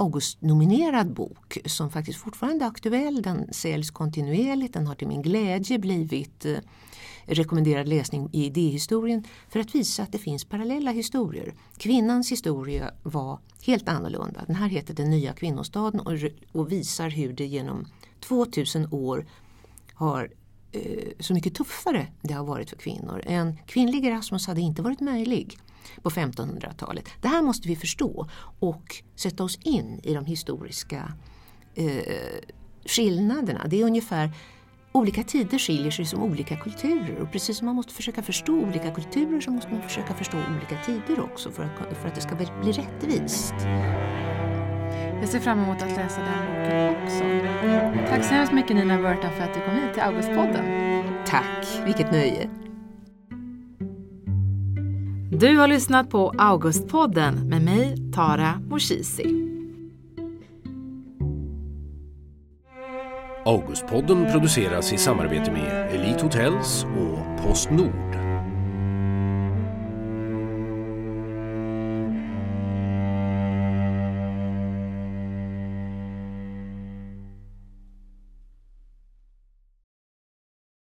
Augustnominerad 0.00 1.12
bok 1.12 1.58
som 1.66 1.90
faktiskt 1.90 2.18
fortfarande 2.18 2.64
är 2.64 2.68
aktuell. 2.68 3.22
Den 3.22 3.52
säljs 3.52 3.90
kontinuerligt, 3.90 4.74
den 4.74 4.86
har 4.86 4.94
till 4.94 5.08
min 5.08 5.22
glädje 5.22 5.78
blivit 5.78 6.44
eh, 6.44 6.56
rekommenderad 7.26 7.88
läsning 7.88 8.28
i 8.32 8.44
idéhistorien 8.44 9.24
för 9.48 9.60
att 9.60 9.74
visa 9.74 10.02
att 10.02 10.12
det 10.12 10.18
finns 10.18 10.44
parallella 10.44 10.90
historier. 10.90 11.54
Kvinnans 11.76 12.32
historia 12.32 12.90
var 13.02 13.38
helt 13.66 13.88
annorlunda. 13.88 14.44
Den 14.46 14.56
här 14.56 14.68
heter 14.68 14.94
Den 14.94 15.10
nya 15.10 15.32
kvinnostaden 15.32 16.00
och, 16.00 16.12
och 16.52 16.72
visar 16.72 17.10
hur 17.10 17.32
det 17.32 17.46
genom 17.46 17.86
2000 18.20 18.92
år 18.92 19.26
har 19.94 20.30
eh, 20.72 21.08
så 21.18 21.34
mycket 21.34 21.54
tuffare 21.54 22.06
det 22.22 22.34
har 22.34 22.44
varit 22.44 22.70
för 22.70 22.76
kvinnor. 22.76 23.22
En 23.26 23.56
kvinnlig 23.66 24.04
Erasmus 24.04 24.46
hade 24.46 24.60
inte 24.60 24.82
varit 24.82 25.00
möjlig 25.00 25.58
på 26.02 26.10
1500-talet. 26.10 27.08
Det 27.20 27.28
här 27.28 27.42
måste 27.42 27.68
vi 27.68 27.76
förstå 27.76 28.28
och 28.60 28.96
sätta 29.16 29.44
oss 29.44 29.58
in 29.62 30.00
i 30.02 30.14
de 30.14 30.24
historiska 30.24 31.12
eh, 31.74 32.40
skillnaderna. 32.84 33.66
Det 33.66 33.80
är 33.80 33.84
ungefär 33.84 34.30
olika 34.92 35.22
tider 35.22 35.58
skiljer 35.58 35.90
sig 35.90 36.04
som 36.04 36.22
olika 36.22 36.56
kulturer 36.56 37.18
och 37.20 37.32
precis 37.32 37.58
som 37.58 37.66
man 37.66 37.74
måste 37.74 37.94
försöka 37.94 38.22
förstå 38.22 38.52
olika 38.52 38.90
kulturer 38.90 39.40
så 39.40 39.50
måste 39.50 39.72
man 39.72 39.82
försöka 39.82 40.14
förstå 40.14 40.38
olika 40.56 40.84
tider 40.86 41.20
också 41.20 41.50
för 41.50 41.62
att, 41.62 41.96
för 41.96 42.08
att 42.08 42.14
det 42.14 42.20
ska 42.20 42.34
bli 42.34 42.72
rättvist. 42.72 43.54
Jag 45.20 45.28
ser 45.28 45.40
fram 45.40 45.58
emot 45.58 45.82
att 45.82 45.96
läsa 45.96 46.20
den 46.20 46.46
boken 46.46 47.02
också. 47.02 47.24
Tack 48.08 48.24
så 48.24 48.34
hemskt 48.34 48.52
mycket 48.52 48.76
Nina 48.76 48.96
Burton 48.96 49.30
för 49.36 49.42
att 49.42 49.54
du 49.54 49.60
kom 49.60 49.74
hit 49.74 49.92
till 49.94 50.02
Augustpodden. 50.02 50.64
Tack, 51.26 51.86
vilket 51.86 52.12
nöje. 52.12 52.50
Du 55.40 55.56
har 55.56 55.66
lyssnat 55.66 56.10
på 56.10 56.34
Augustpodden 56.38 57.48
med 57.48 57.62
mig, 57.62 58.12
Tara 58.14 58.60
Moshisi. 58.68 59.24
Augustpodden 63.44 64.32
produceras 64.32 64.92
i 64.92 64.98
samarbete 64.98 65.52
med 65.52 65.94
Elite 65.94 66.24
Hotels 66.24 66.84
och 66.84 67.44
Postnord. 67.44 68.09